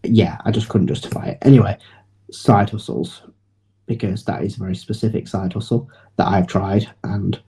yeah, 0.03 0.37
I 0.45 0.51
just 0.51 0.69
couldn't 0.69 0.87
justify 0.87 1.27
it. 1.27 1.37
Anyway, 1.41 1.77
side 2.31 2.69
hustles, 2.69 3.23
because 3.87 4.23
that 4.25 4.43
is 4.43 4.55
a 4.55 4.59
very 4.59 4.75
specific 4.75 5.27
side 5.27 5.53
hustle 5.53 5.89
that 6.17 6.27
I've 6.27 6.47
tried 6.47 6.89
and 7.03 7.39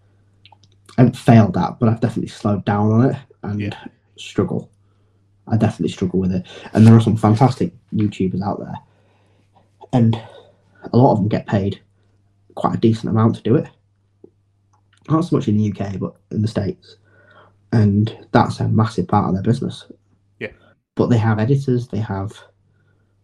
I 0.98 1.02
haven't 1.02 1.18
failed 1.18 1.58
at, 1.58 1.80
but 1.80 1.90
I've 1.90 2.02
definitely 2.02 2.30
slowed 2.30 2.66
down 2.66 2.92
on 2.92 3.10
it 3.12 3.18
and 3.44 3.62
Yeah. 3.62 3.86
Struggle. 4.16 4.70
I 5.48 5.58
definitely 5.58 5.90
struggle 5.90 6.20
with 6.20 6.32
it. 6.32 6.48
And 6.74 6.88
there 6.88 6.96
are 6.96 7.02
some 7.02 7.18
fantastic 7.18 7.74
YouTubers 7.94 8.42
out 8.42 8.60
there, 8.60 8.76
and 9.92 10.16
a 10.92 10.98
lot 10.98 11.14
of 11.14 11.20
them 11.20 11.28
get 11.28 11.48
paid 11.48 11.82
quite 12.56 12.76
a 12.76 12.80
decent 12.80 13.10
amount 13.10 13.36
to 13.36 13.42
do 13.42 13.56
it. 13.56 13.68
Not 15.10 15.26
so 15.26 15.36
much 15.36 15.48
in 15.48 15.58
the 15.58 15.72
UK, 15.72 16.00
but 16.00 16.16
in 16.32 16.42
the 16.42 16.48
States. 16.48 16.98
And 17.72 18.16
that's 18.32 18.60
a 18.60 18.68
massive 18.68 19.08
part 19.08 19.28
of 19.28 19.34
their 19.34 19.44
business. 19.44 19.86
Yeah. 20.40 20.52
But 20.96 21.08
they 21.08 21.18
have 21.18 21.40
editors, 21.40 21.88
they 21.88 22.00
have, 22.00 22.32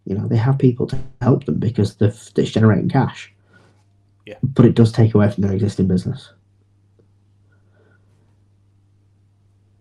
you 0.06 0.15
know, 0.15 0.28
they 0.28 0.38
have 0.38 0.58
people 0.58 0.88
to 0.88 0.99
help 1.21 1.45
them 1.45 1.60
because 1.60 1.95
they've, 1.95 2.32
it's 2.36 2.52
generating 2.52 2.89
cash. 2.89 3.32
Yeah. 4.25 4.38
But 4.43 4.65
it 4.65 4.75
does 4.75 4.91
take 4.91 5.13
away 5.13 5.30
from 5.30 5.43
their 5.43 5.54
existing 5.54 5.88
business. 5.88 6.32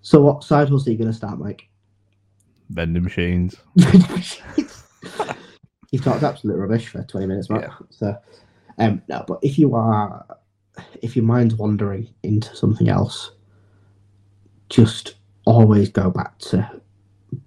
So, 0.08 0.22
what 0.22 0.42
side 0.42 0.70
hustle 0.70 0.88
are 0.88 0.92
you 0.92 0.96
going 0.96 1.10
to 1.10 1.14
start, 1.14 1.38
Mike? 1.38 1.68
Vending 2.70 3.02
machines. 3.02 3.56
You've 5.90 6.02
talked 6.02 6.22
absolute 6.22 6.56
rubbish 6.56 6.88
for 6.88 7.02
20 7.02 7.26
minutes, 7.26 7.50
Matt. 7.50 7.60
Yeah. 7.60 7.74
So, 7.90 8.16
um, 8.78 9.02
no, 9.10 9.22
but 9.28 9.38
if 9.42 9.58
you 9.58 9.74
are, 9.74 10.24
if 11.02 11.14
your 11.14 11.26
mind's 11.26 11.56
wandering 11.56 12.08
into 12.22 12.56
something 12.56 12.88
else, 12.88 13.32
just 14.70 15.16
always 15.44 15.90
go 15.90 16.08
back 16.08 16.38
to 16.38 16.80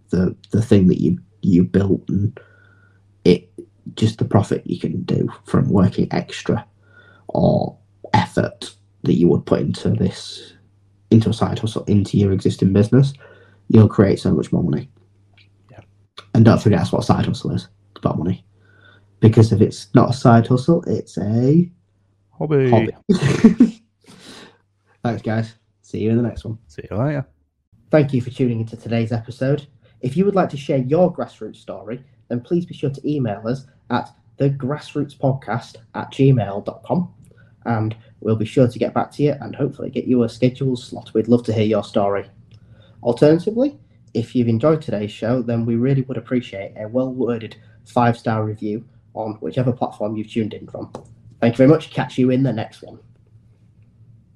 the 0.10 0.36
the 0.52 0.62
thing 0.62 0.86
that 0.89 1.02
you 1.02 1.17
you 1.41 1.63
built 1.63 2.08
and 2.10 2.39
it 3.26 3.52
just 3.95 4.19
the 4.19 4.26
profit 4.26 4.62
you 4.67 4.80
can 4.80 5.02
do 5.02 5.28
from 5.45 5.67
working 5.67 6.08
extra 6.12 6.63
or 7.30 7.76
effort 8.13 8.71
that 9.02 9.15
you 9.15 9.28
would 9.28 9.47
put 9.47 9.62
into 9.62 9.89
this 9.89 10.54
into 11.12 11.30
a 11.30 11.34
side 11.34 11.60
hustle 11.60 11.84
into 11.86 12.17
your 12.17 12.32
existing 12.32 12.74
business 12.74 13.13
you'll 13.69 13.88
create 13.88 14.19
so 14.19 14.34
much 14.34 14.52
more 14.52 14.63
money 14.63 14.89
Yeah. 15.69 15.80
and 16.34 16.43
don't 16.45 16.62
forget 16.62 16.80
that's 16.80 16.91
what 16.91 17.04
a 17.04 17.06
side 17.06 17.26
hustle 17.26 17.52
is 17.52 17.67
it's 17.91 18.00
about 18.00 18.17
money 18.17 18.45
because 19.19 19.52
if 19.52 19.62
it's 19.62 19.93
not 19.93 20.10
a 20.10 20.13
side 20.13 20.47
hustle 20.47 20.84
it's 20.88 21.17
a 21.17 21.71
Hobby. 22.32 22.69
hobby 22.71 22.91
thanks 25.04 25.21
guys 25.21 25.56
see 25.82 26.00
you 26.00 26.10
in 26.12 26.17
the 26.17 26.24
next 26.24 26.45
one 26.45 26.58
See 26.67 26.84
you 26.89 26.97
later. 26.97 27.26
Thank 27.91 28.13
you 28.13 28.21
for 28.21 28.30
tuning 28.30 28.62
into 28.62 28.78
today's 28.78 29.12
episode. 29.12 29.67
If 30.00 30.15
you 30.15 30.24
would 30.24 30.34
like 30.36 30.50
to 30.52 30.58
share 30.58 30.78
your 30.78 31.13
grassroots 31.13 31.58
story, 31.58 32.02
then 32.30 32.39
please 32.39 32.65
be 32.65 32.74
sure 32.74 32.89
to 32.89 33.10
email 33.10 33.45
us 33.45 33.65
at 33.89 34.10
thegrassrootspodcast 34.39 35.76
at 35.95 36.10
gmail.com 36.13 37.13
and 37.65 37.95
we'll 38.22 38.36
be 38.36 38.46
sure 38.46 38.68
to 38.68 38.80
get 38.80 38.94
back 38.94 39.12
to 39.12 39.24
you 39.24 39.36
and 39.42 39.56
hopefully 39.56 39.90
get 39.90 40.06
you 40.06 40.24
a 40.24 40.30
scheduled 40.30 40.80
slot. 40.80 41.14
We'd 41.14 41.28
love 41.28 41.44
to 41.46 41.54
hear 41.54 41.66
your 41.66 41.84
story. 41.84 42.30
Alternatively, 43.04 43.78
if 44.14 44.36
you've 44.36 44.48
enjoyed 44.48 44.82
today's 44.82 45.12
show, 45.12 45.42
then 45.42 45.66
we 45.66 45.76
really 45.76 46.04
would 46.04 46.18
appreciate 46.18 46.74
a 46.78 46.88
well 46.88 47.12
worded 47.12 47.58
five 47.86 48.18
star 48.18 48.46
review 48.46 48.86
on 49.14 49.34
whichever 49.42 49.72
platform 49.72 50.16
you've 50.16 50.32
tuned 50.32 50.54
in 50.54 50.68
from. 50.68 50.92
Thank 51.40 51.56
you 51.56 51.58
very 51.58 51.70
much. 51.70 51.92
Catch 51.92 52.18
you 52.18 52.30
in 52.30 52.44
the 52.44 52.54
next 52.54 52.84
one. 52.84 53.00